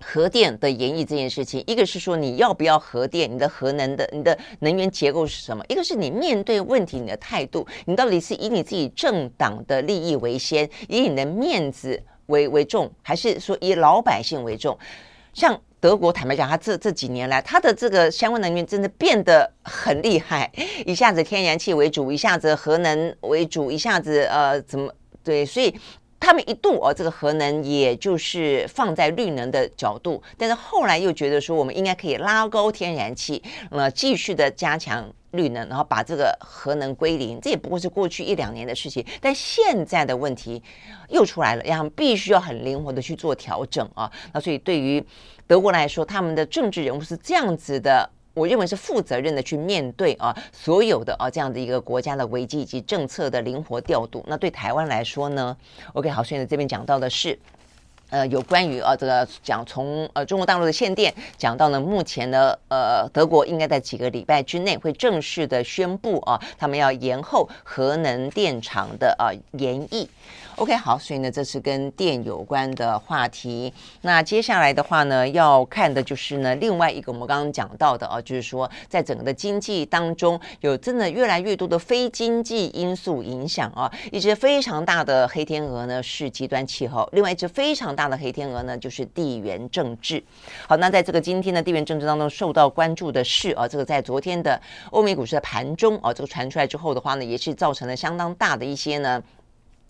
[0.00, 5.64] 核电的延役这件事情，一个是说你要不要核电，你的核能的你的能源结构是什么？
[5.68, 14.78] 一个是你面对问题你的态度，你到底是以你自己政党的利益为先，以你的面子为为重，还是说以老百姓为重？
[15.34, 20.50] 像德国，坦白讲，他这这几年来，他的这个相关能源真的变得很厉害，
[20.86, 24.92] 一下子天然气为主，一下子核能为主，一下子呃怎么
[25.24, 25.74] 对，所以。
[26.20, 37.40] 他们一度哦，这个核能也就是放在绿能的角度，但是后来又觉得说，我们应该可以拉高天然气，呃，继续的加强绿能，然后把这个核能归零。
[37.40, 40.62] 这也不过是过去一两年的事情，但现在的问题
[41.08, 44.10] 又出来了，然后必须要很灵活的去做调整啊。
[44.32, 45.04] 那所以对于
[45.46, 48.10] 德国来说，他们的政治人物是这样子的。
[48.38, 54.24] 我认为是负责任的去面对啊，所有的啊这样的一个国家的危机以及政策的灵活调度。
[54.28, 55.56] 那对台湾来说呢
[55.94, 57.38] ？OK，好，所以呢这边讲到的是，
[58.10, 70.08] 呃，有关于啊这个讲从呃中国大陆的限电讲到呢，目前呢呃德国应该在几个礼拜之内会正式的宣布啊，他们要延后核能电厂的啊延役。
[70.58, 73.72] OK，好，所以呢，这是跟电有关的话题。
[74.00, 83.88] 那接下来的话呢，要看的就是呢，另外一个我们刚刚讲到的啊，就是说，在整个的经济当中，有真的越来越多的非经济因素影响啊。
[84.10, 90.20] 一只非常大的黑天鹅呢是极端气候，另外一只非常大的黑天鹅呢就是地缘政治。
[90.66, 99.22] 好，那在这个今天的地缘政治当中受到关注的是啊，这个在昨天的欧美股市的盘中啊，这个传出来之后的话呢，也是造成了相当大的一些呢。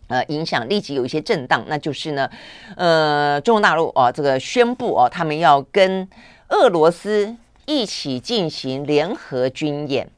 [0.08, 2.28] 呃，影响立即有一些震荡，那就是呢，
[2.76, 6.08] 呃，中国大陆哦，这个宣布哦，他们要跟
[6.48, 10.08] 俄罗斯一起进行联合军演。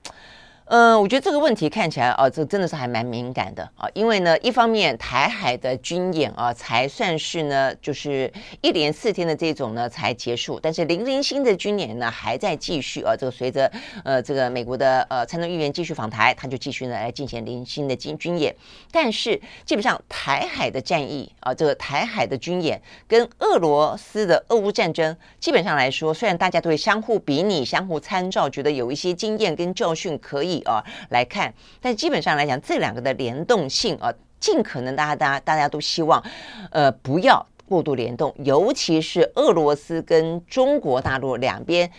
[0.71, 13.17] 嗯、呃，我觉得这个问题看起来啊，这真的是还蛮敏感的啊，因为呢，一方面台海的军演啊，才算是呢，就是一连四天的这种呢才结束，但是零零星的军演呢还在继续啊。
[13.19, 13.69] 这个随着
[14.05, 18.55] 呃这个美国的呃参众议员继续访台，他就继续呢来进行零星的军军演。
[18.93, 30.60] 但是基本上台海的战役啊，这个台海的军演跟俄罗斯的俄乌战争，基本上来说，虽然大家都会相互比拟、相互参照，觉得有一些经验跟教训可以。
[30.62, 36.23] 啊，来看，但基本上来讲，这两个的联动性啊，尽可能大家大家大家都希望，
[36.70, 41.90] 呃，不要过度联动，尤其是俄罗斯跟中国大陆两边。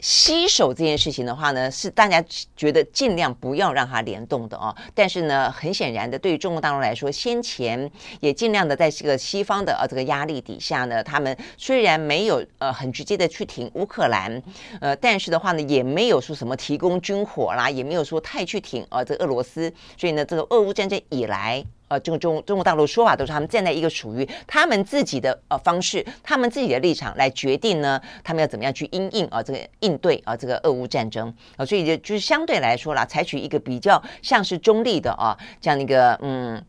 [0.00, 2.24] 携手这件事情的话呢，是大家
[2.56, 4.74] 觉得尽量不要让它联动的哦。
[4.94, 14.42] 但是呢，很显然的，对于中国大陆来说，先前也尽量的在这个西方的呃这个压力底下呢，他们虽然没有呃很直接的去挺乌克兰，
[14.80, 19.72] 呃，但是的话呢，也没有说什么提供军火啦，也没有说太去挺呃这个俄罗斯。
[19.98, 21.64] 所以呢，这个俄乌战争以来。
[21.90, 36.64] 呃，这个中中国大陆说法都是他们站在一个属于他们自己的呃方式，他们自己的立场来决定呢，他们要怎么样去应应啊这个应对啊这个俄乌战争啊，所以就就是相对来说啦，采取一个比较像是中立的啊这样一个嗯。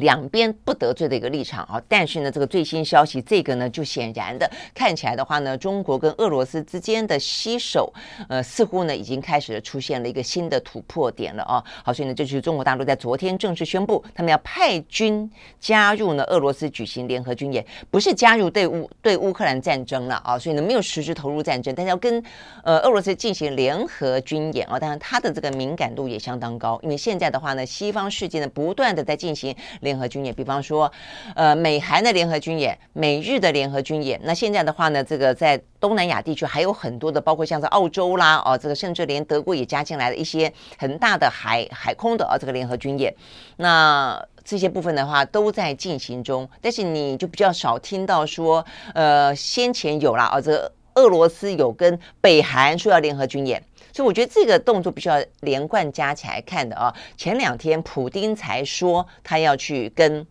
[0.00, 7.92] 两边不得罪的一个立场啊，但是呢，这个最新消息，这个呢，就显然的看起来的话呢，中国跟俄罗斯之间的携手，
[8.28, 11.62] 呃，似乎呢已经开始出现了一个新的突破点了啊。
[11.84, 15.30] 好，所以呢，这就是中国大陆在昨天正式宣布，他们要派军
[15.60, 22.22] 加入呢俄罗斯举行联合军演，不是加入对乌对乌克兰战争了啊，所以呢没有实质投入战争，但是要跟
[22.64, 24.78] 呃俄罗斯进行联合军演啊。
[24.78, 30.90] 当然，它的这个敏感度也相当高，因为现在的话呢，西方世界呢不断的在进行联联合军演，比方说，
[31.34, 34.20] 呃，美韩的联合军演，美日的联合军演。
[34.22, 43.12] 那现在的话呢，这个在东南亚地区还有很多的，包括像是澳洲啦，哦，这个甚至连德国也加进来了一些很大的海海空的啊，这个联合军演。
[43.56, 48.64] 那这些部分的话都在进行中，但是你就比较少听到说，
[48.94, 53.60] 呃，先前有了啊，这个俄罗斯有跟北韩说要联合军演。
[53.92, 56.94] 所以我觉得这个动作必须要连贯加起来看的啊。
[57.16, 60.26] 前两天普丁才说他要去跟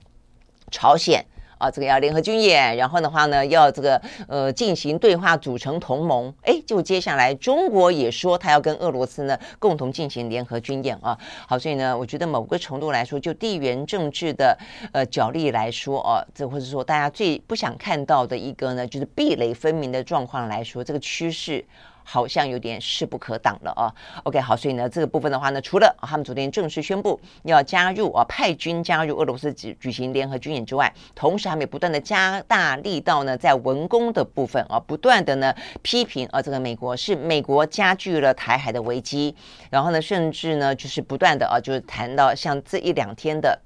[0.71, 1.25] 朝鲜
[1.57, 6.33] 啊，这个要联合军演，然后的话呢要这个呃进行对话，组成同盟。
[6.43, 11.17] 哎，就接下来中国也说他要跟俄罗斯呢共同进行联合军演啊。
[11.45, 14.57] 好，所以呢，我觉得某个程度来说，就地缘政治的
[14.93, 21.65] 呃角力来说啊，这或者说大家最不想看到的一个呢，就是壁垒分明的状况来说，这个趋势。
[22.11, 23.93] 好像有点势不可挡了啊。
[24.23, 35.53] OK，好，所以呢，这个部分的话呢，除了他们昨天正式宣布要加入啊，派军加入俄罗斯举举行联合军演之外，同时他们也不断的加大力道呢，在文攻的部分啊，不断的呢
[35.83, 39.35] 批评啊，这个美国是美国加剧了台海的危机，
[39.69, 43.59] 然后呢，甚至呢就是不断的啊，就是谈到像这一两天的。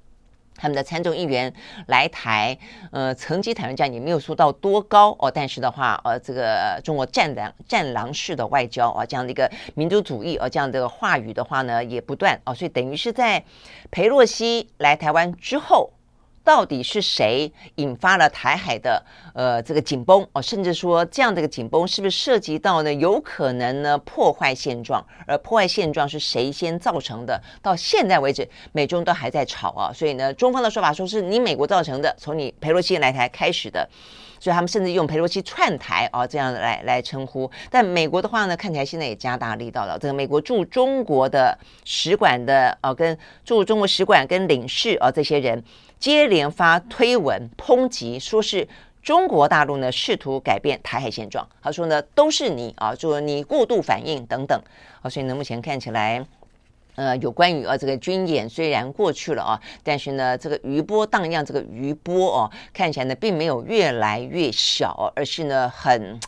[0.64, 1.52] 他们的参众议员
[1.88, 2.56] 来台，
[2.90, 13.44] 呃，层级谈判战也没有说到多高哦，但是的话，呃，这个中国战狼战狼式的外交啊，这样的一个民族主义啊，这样的话语的话呢，也不断哦，所以等于是在
[13.90, 15.90] 裴洛西来台湾之后。
[16.44, 19.02] 到底是谁引发了台海的
[19.34, 20.42] 呃这个紧绷哦？
[20.42, 22.92] 甚至说这样的一个紧绷是不是涉及到呢？
[22.92, 27.42] 有可能呢破坏现状，而破坏现状是谁先造成的？
[27.62, 29.90] 到现在为止，美中都还在吵啊。
[29.92, 33.88] 所以呢，中方的说法说是你美国造成的，从你佩洛西来台开始的，
[34.38, 37.50] 所以他们甚至用佩洛西串台啊这样来来称呼。
[37.70, 39.98] 但美国的话呢，看起来现在也加大力道了。
[39.98, 43.16] 这个美国驻中国的使馆的啊，跟
[43.46, 45.64] 驻中国使馆跟领事啊这些人。
[46.04, 48.68] 接连发推文抨击，说是
[49.02, 51.48] 中国大陆呢试图改变台海现状。
[51.62, 54.60] 他说呢，都是你啊，就说你过度反应等等。
[55.00, 56.22] 啊，所以呢，目前看起来，
[56.96, 66.20] 呃，有关于啊这个军演虽然过去了啊，但是呢，这个余波荡漾，这个余波哦，看起来呢并没有越来越小，而是呢很。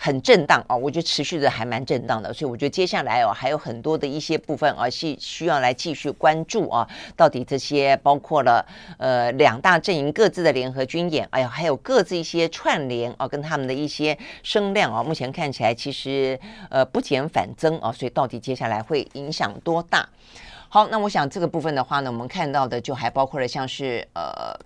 [0.00, 8.64] 很震荡啊，我觉得持续的还蛮震荡的，所以我觉得接下来哦还有很多的一些部分啊是需要来继续关注啊，到底这些包括了
[8.96, 16.38] 呃两大阵营各自的联合军演，哎呀，还有各自一些串联啊，跟他们的一些声量啊，目前看起来其实
[16.70, 20.08] 呃不减反增啊，所以到底接下来会影响多大？
[20.68, 24.56] 好，那我想这个部分的话呢，我们看到的就还包括了像是呃。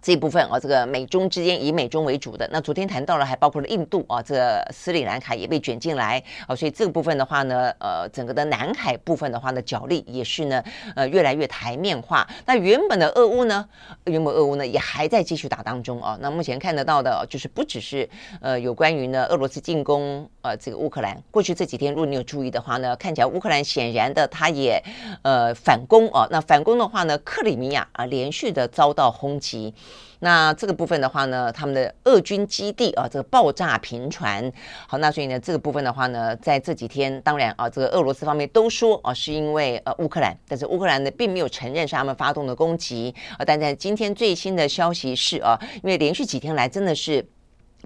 [0.00, 10.62] 这一部分啊，这个美中之间以美中为主的，那昨天谈到了，还包括了印度啊，这个斯里兰卡也被卷进来啊，所以这个部分的话呢，呃，整个的南海部分的话呢，角力也是呢，
[10.94, 12.26] 呃，越来越台面化。
[12.46, 13.68] 那原本的俄乌呢，
[14.04, 16.16] 原本俄乌呢也还在继续打当中啊。
[16.20, 18.08] 那目前看得到的，就是不只是
[18.40, 24.80] 呃有关于呢俄罗斯进攻呃这个乌克兰，过去这几天如果你有注意的话呢，看起来乌克兰显然的他也
[25.22, 26.26] 呃反攻啊。
[26.30, 29.74] 那反攻的话呢，克里米亚啊连续的遭到轰击。
[30.20, 34.52] 那这个部分的话呢，他们的俄军基地啊，这个爆炸频传。
[34.88, 43.44] 好，那所以呢，这个部分的话呢，在这几天，当然啊，这个俄罗斯方面都说啊，是因为呃乌克兰，但是乌克兰呢并没有承认是他们发动的攻击啊。
[43.44, 47.24] 但在今天最新的消息是啊，因为连续几天来真的是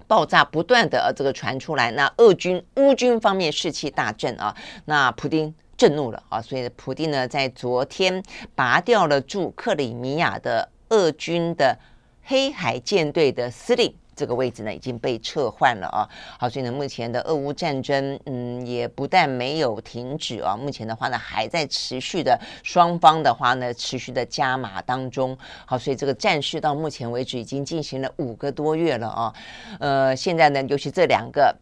[0.06, 8.22] 爆炸不断的这个传出来，那俄军乌军方面士气大振啊，那普丁震怒了啊，所以普丁呢在昨天
[8.54, 11.78] 拔掉了驻克里米亚的俄军的。
[12.22, 16.08] 黑海舰队的司令这个位置呢已经被撤换了啊，
[16.38, 29.34] 好，所以呢，目前的俄乌战争，嗯，也不但没有停止啊，目前的话呢还在持续的，双方的话呢持续的加码当中，好，所以这个战事到目前为止已经进行了五个多月了啊，
[29.80, 31.56] 呃，现在呢，尤其这两个。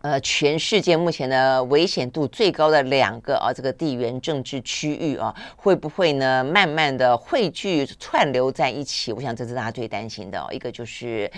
[0.00, 9.12] 呃，全世界目前呢危险度最高的两个啊，这个地缘政治区域啊，会不会呢慢慢的汇聚串流在一起？
[9.12, 10.48] 我想这是大家最担心的哦。
[10.50, 11.30] 一个就是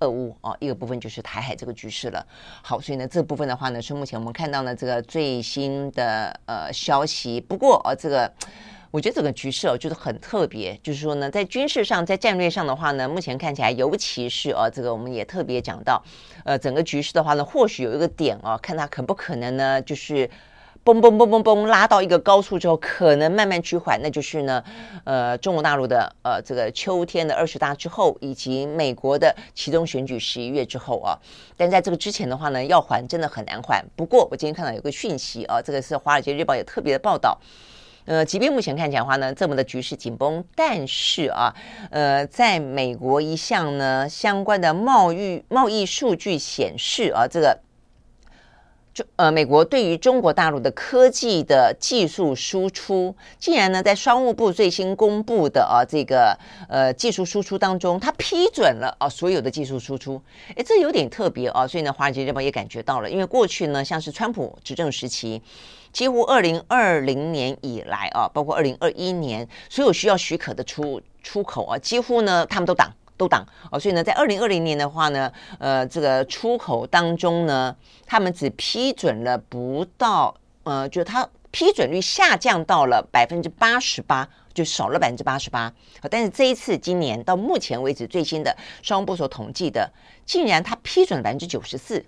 [0.00, 2.26] 俄乌啊，一个部分就是台海这个局势了。
[2.62, 7.40] 好，所以呢这部分的话呢，是目前我们看到呢这个最新的呃消息。
[7.40, 8.32] 不过啊，这个。
[8.90, 16.02] 我觉得这个局势哦，就是很特别，就是说呢，在军事上，在战略上的话呢，目前看起来，尤其是哦，这个我们也特别讲到，
[16.44, 20.26] 呃，整个局势的话呢，或许有一个点哦，看它可不可能呢，就是
[20.84, 24.64] 嘣嘣嘣嘣嘣拉到一个高处之后，可能慢慢趋缓，那就是呢，
[25.04, 31.12] 呃，中国大陆的呃这个秋天的二十大之后，以及美国的其中选举十一月之后啊，
[31.58, 33.84] 但在这个之前的话呢，要缓真的很难缓。
[33.94, 37.38] 不过我今天看到有个讯息啊，这个是《华尔街日报》也特别的报道。
[38.08, 41.54] 呃，即便目前看起来话呢，这么的局势紧绷，但是啊，
[41.90, 47.60] 呃，在美国一项呢相关的贸易贸易数据显示啊，这个
[49.16, 56.36] 呃，美国对于中国大陆的科技的技术输出，竟然呢在商务部最新公布的啊这个
[56.68, 60.20] 呃技术输出当中，它批准了啊所有的技术输出，
[60.56, 65.42] 诶，这有点特别啊，所以呢，华尔街日报也感觉到了，因为过去呢，像是川普执政时期。
[65.90, 85.70] 几乎二零二零年以来啊，包括二零二一年，所有需要许可的出出口啊，几乎呢他们都挡都挡哦，所以呢，在二零二零年的话呢，呃，这个出口当中呢，他们只批准了不到呃，就它批准率下降到了百分之八十八，就少了百分之八十八。
[86.10, 89.90] 但是这一次今年到目前为止最新的商务部所统计的，
[90.24, 92.06] 竟然他批准了百分之九十四，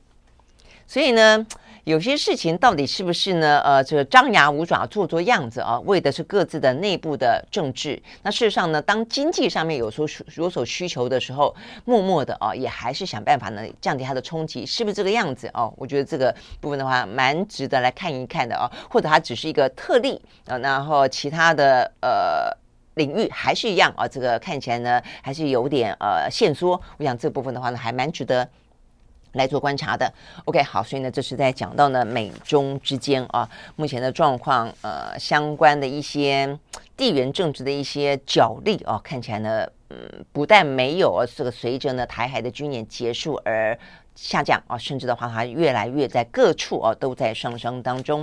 [0.87, 1.47] 所以呢。
[1.85, 3.61] 有些事情到底是不是呢？
[3.61, 8.01] 呃，这个张牙舞爪、做做样子啊，为的是各自的内部的政治。
[8.23, 10.07] 那事实上呢，当经济上面有所
[10.37, 11.55] 有所需求的时候，
[11.87, 15.73] 默默的啊，也还是想办法呢，降低它的冲击，是不是这个样子哦？
[15.77, 18.71] 我觉得这个部分的话，蛮值得来看一看的啊。
[18.91, 22.55] 或者它只是一个特例啊，然后其他的呃
[22.95, 26.81] 领域还是一样啊，这个看起来呢，还是有点呃限缩。
[26.99, 28.47] 我想这部分的话呢，还蛮值得。
[29.33, 30.13] 来做观察的
[30.45, 36.59] ，OK，好，所以呢，这是在讲到呢美中之间啊，目前的状况，呃，相关的一些
[36.97, 43.79] 地缘政治的一些角力啊，看起来呢，嗯，不但没有这个随着呢台海的军演结束而。
[44.23, 48.23] 下降啊，甚至的话，它越来越在各处啊都在上升当中。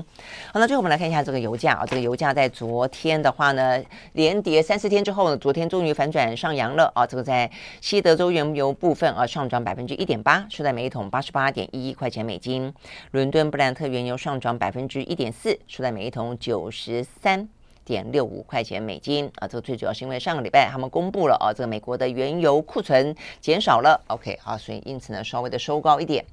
[0.54, 3.84] 好，那最后我们来看一下这个油价啊，这个油价在昨天的话呢，
[4.14, 7.08] 连跌三四天之后呢，昨天终于反转上扬了啊。
[7.08, 7.50] 这个在
[7.82, 12.72] 西德州原油部分啊，上涨百分之一点八，收在每桶八十八点一一块钱美金。
[13.10, 17.50] 伦敦布兰特原油上涨百分之一点四，收在每一桶九十三。
[17.88, 26.26] 点六五块钱美金啊，这个最主要是因为上个礼拜他们公布了啊，这个美国的原油库存减少了，OK 啊，所以因此呢稍微的收高一点。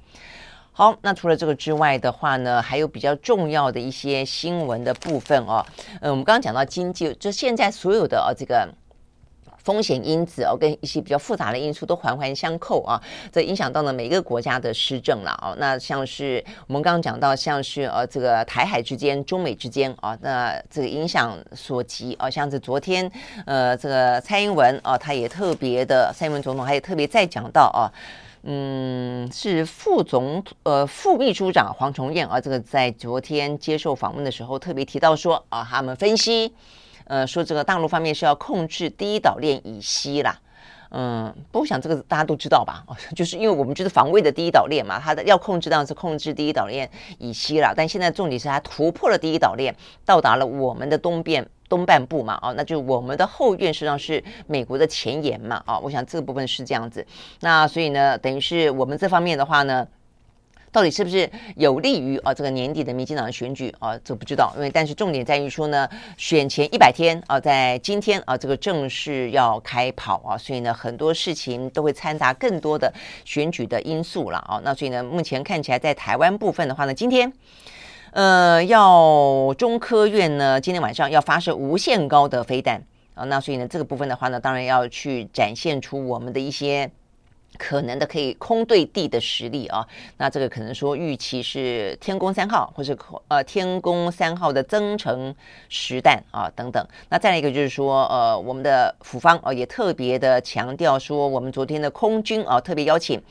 [0.73, 5.65] 好，那除了这个之外的话呢，还有比较重要的一些新闻的部分哦。
[6.01, 8.67] 嗯，我们刚刚讲到经济，就现在所有的啊这个。
[9.65, 13.01] 风险因子哦，跟一些比较复杂的因素都环环相扣啊，
[13.31, 15.55] 这影响到了每一个国家的施政了哦。
[15.57, 23.11] 那像是我们刚刚讲到，像是呃这个台海之间、中美之间啊，那这个影响所及啊，像是昨天
[23.47, 27.89] 呃这个蔡英文啊，他也特别的，蔡英文总统他也特别再讲到啊，
[28.43, 36.53] 嗯，是副总呃副秘书长黄崇彦啊，这个在昨天接受访问的时候特别提到说啊，他们分析。
[37.05, 40.39] 呃，说这个大陆方面是要控制第一岛链以西啦，
[40.89, 42.83] 嗯，不过我想这个大家都知道吧？
[43.15, 46.89] 就是因为我们就是防卫的第一岛链嘛，它的要控制当然是控制第一岛链
[47.19, 47.73] 以西啦。
[47.75, 57.05] 但现在重点是它突破了第一岛链，到达了我们的东边东半部嘛，哦，那就我们的后院实际上是美国的前沿嘛，啊，我想这个部分是这样子。
[57.41, 59.87] 那所以呢，等于是我们这方面的话呢。
[60.75, 63.97] 到底是不是有利于啊这个年底的民进党的选举啊？
[64.03, 74.59] 这不知道，因为但是重点在于说呢，选前一百天啊，在今天啊这个正式要开跑啊，所以呢很多事情都会掺杂更多的选举的因素了啊。
[74.65, 77.31] 那所以呢，目前看起来在台湾部分的话呢，今天
[78.11, 86.91] 呃要中科院呢今天晚上要发射无限高的飞弹啊，那所以呢这个部分的话呢，当然要去展现出我们的一些。
[87.57, 89.85] 可能的可以空对地的实力啊，
[90.17, 92.97] 那这个可能说预期是天宫三号，或是
[93.27, 95.33] 呃天宫三号的增程
[95.69, 96.87] 实弹啊等等。
[97.09, 103.21] 那再来一个就是说，呃，我们的府方啊也特别的强调说，我们昨天的空军啊特别邀请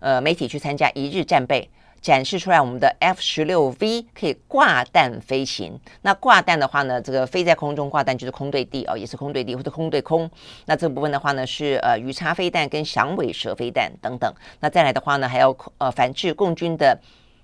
[0.00, 1.68] 呃媒体去参加一日战备。
[2.00, 5.78] 展示出来，我们的 F 十六 V 可以挂弹飞行。
[6.02, 10.30] 那挂弹的话呢，这个飞在空中挂弹就是空对地哦，也是空对地或者空对空。
[10.66, 14.32] 那这部分的话呢，是呃鱼叉飞弹跟响尾蛇飞弹等等。
[14.60, 16.98] 那再来的话呢，还要呃反制共军的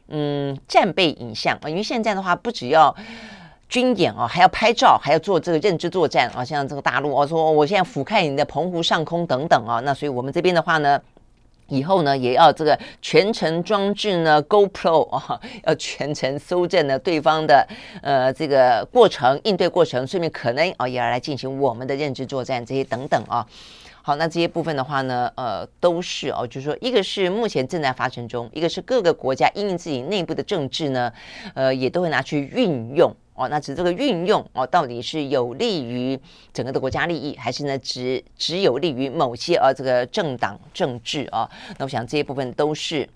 [0.08, 2.94] 嗯战备影像啊，因为现在的话不只要
[3.68, 11.00] 军演哦，还要拍照，还要做这个认知作战啊，像这个大陆啊说我现在俯瞰你的澎湖上空等等啊，那所以我们这边的话呢。
[11.68, 17.66] 以后呢，也要这个全程装置呢，GoPro 啊，要全程搜证呢对方的
[18.02, 23.46] 呃这个过程应对过程，顺便可能啊也要来进行我们的认知作战这些等等啊。
[24.06, 31.10] 好，那这些部分的话呢，呃，都是哦，就是说，一个是目前正在发生中，一个是各个国家因应自己内部的政治呢，
[31.54, 33.48] 呃，也都会拿去运用哦。
[33.48, 36.20] 那只这个运用哦，到底是有利于
[36.52, 41.50] 整个的国家利益，还是呢只只有利于某些呃这个政党政治啊？
[41.78, 43.08] 那我想这些部分都是。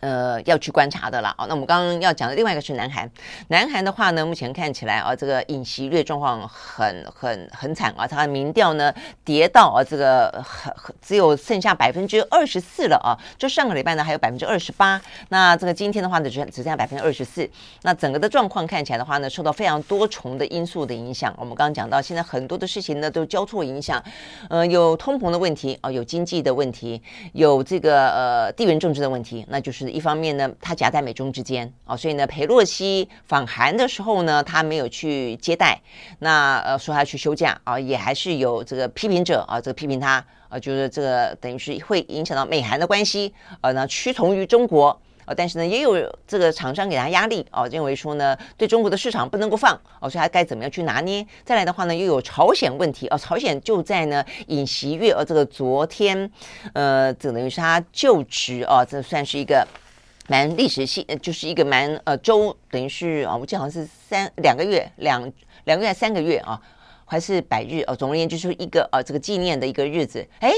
[0.00, 1.46] 呃，要去观察的了啊。
[1.46, 3.10] 那我们刚刚要讲的另外一个是南韩，
[3.48, 8.92] 南韩的话呢，目前看起来啊，这个尹锡悦状况很很很惨啊，他的民调呢
[9.24, 13.16] 跌到啊这个很很只有剩下百分之二十四了啊。
[13.38, 17.48] 就上个礼拜呢还有百分之二十八，那这个今天的话呢只只剩下百分之二十四。
[17.82, 21.34] 那整个的状况看起来的话呢，受到非常多重的因素的影响。
[21.38, 24.02] 我们刚刚讲到，现在很多的事情呢都交错影响，
[24.50, 27.00] 呃，有通膨的问题啊，有经济的问题，
[27.32, 29.85] 有这个呃地缘政治的问题，那就是。
[29.90, 35.80] 一方面呢，他夹在美中之间啊，所以呢，裴洛西访韩的时候呢，他没有去接待，
[36.18, 45.94] 那呃说他去休假啊，也还是有这个批评者啊，这个批评他啊，就是这个等于是会影响到美韩的关系，呃，那屈从于中国啊，但是呢，也有
[46.26, 51.26] 这个厂商给他压力啊，认为说呢，对中国的市场不能够放哦，所以他该怎么样去拿捏？
[51.44, 56.30] 再来的话呢，又有朝鲜问题啊，朝鲜就在呢尹锡悦啊，这个昨天
[56.72, 59.66] 呃，等于是他就职啊，这算是一个。
[60.28, 65.32] 蛮历史性，就是一个蛮呃周，等于是啊，我记得好像是三两个月，两
[65.66, 66.60] 两个月三个月啊，
[67.04, 67.94] 还是百日哦。
[67.94, 70.26] 总而言之，就是一个呃这个纪念的一个日子。
[70.40, 70.50] 哎，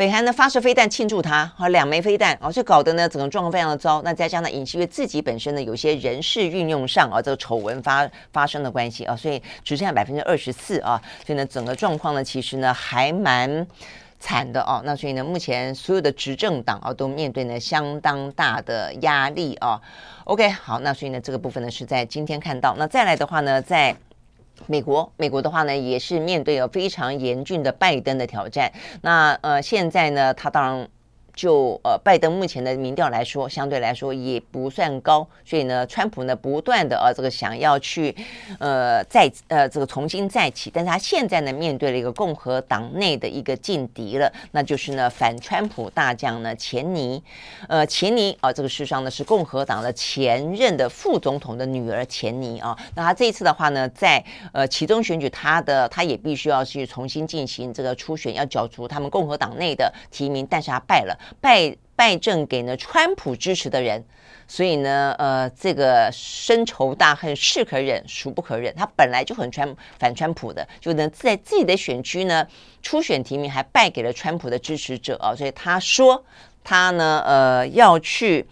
[0.00, 4.00] 北韩呢发射飞弹庆祝他，啊两枚飞弹啊，就搞得呢整个状况非常的糟。
[4.00, 13.66] 那再加上尹锡悦自己本身呢有些人事运用上啊这个丑闻发发生的关系啊，所以只剩下百分之二十四啊，所以呢整个状况呢其实呢还蛮。
[14.22, 19.80] 惨的哦，那所以呢，目前所有的执政党啊都面对呢相当大的压力啊。
[20.24, 22.74] OK，好，那所以呢这个部分呢是在今天看到。
[22.76, 23.96] 那再来的话呢，在
[24.66, 28.72] 美国，美国的话呢也是面对了非常严峻的拜登的挑战。
[29.02, 30.88] 那呃现在呢，他当然。
[31.40, 38.14] 就呃，拜登目前的民调来说，相对来说也不算高，所以呢，川普呢不断的呃这个想要去
[38.58, 47.22] 呃再呃这个重新再起，但是他现在呢面对了一个共和党内的一个劲敌了，那就是呢反川普大将呢钱尼，
[47.68, 52.60] 呃钱尼啊、这个事实上呢是共和党的前任的副总统的女儿钱尼。
[52.60, 54.22] 啊，那他这一次的话呢，在
[54.52, 61.18] 呃其中选举，他的他也必须要去重新进行这个初选，要角逐他们共和党内的提名，但是他败了。
[61.40, 64.04] 败败阵给呢川普支持的人，
[64.48, 68.74] 所以呢，呃，这个深仇大恨是可忍，孰不可忍？
[68.74, 72.46] 他本来就很川反川普的，就能在自己的选区呢
[72.82, 76.24] 初选提名还败给了川普的支持者啊，所以他说
[76.64, 78.46] 他呢，呃，要去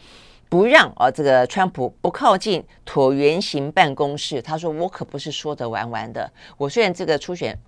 [0.51, 4.43] 不让啊这个川普不靠近椭圆形办公室。
[4.43, 7.59] 他说我可不是说着玩玩的，我虽然这个初选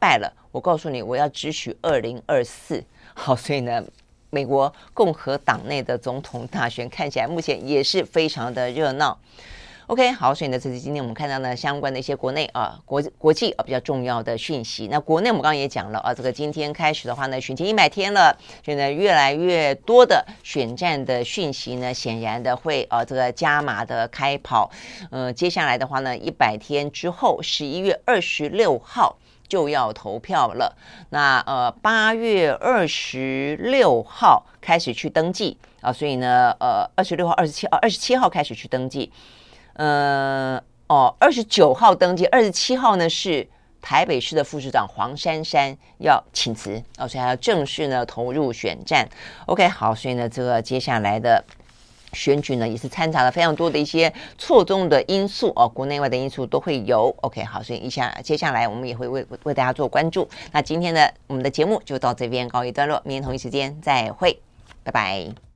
[0.00, 2.84] 败了，我告诉你，我要只取二零二四。
[3.14, 3.84] 好，所以呢。
[4.30, 9.18] 美国共和党内的总统大选看起来目前也是非常的热闹。
[9.86, 14.86] OK，好，所以呢，这是今天我们看到呢相关的一些国内啊、国国际啊比较重要的讯息。
[14.90, 24.70] 那国内我们刚刚也讲了啊，这个今天开始的话呢，选前一百天了，现在越来越多的选战的讯息呢，显然的会啊这个加码的开跑。
[25.10, 29.16] 嗯、呃，接下来的话呢，一百天之后，十一月二十六号。
[29.48, 30.76] 就要投票了，
[31.10, 39.10] 那呃八月二十六号开始去登记啊，所以呢呃二十六号、二十七号、二十七号开始去登记，
[39.74, 43.48] 呃哦二十九号登记，二十七号呢是
[43.80, 49.08] 台北市的副市长黄珊珊要请辞啊，所以还要正式呢投入选战。
[49.46, 51.42] OK，好，所以呢这个接下来的。
[52.12, 57.14] 选举呢，也是掺杂了非常多的一些错综的因素哦，国内外的因素都会有。
[57.22, 60.28] OK，好，所以一下接下来我们也会为为大家做关注。
[60.52, 64.38] 那今天的我们的节目就到这边告一段落，明天同一时间再会，
[64.82, 65.47] 拜拜。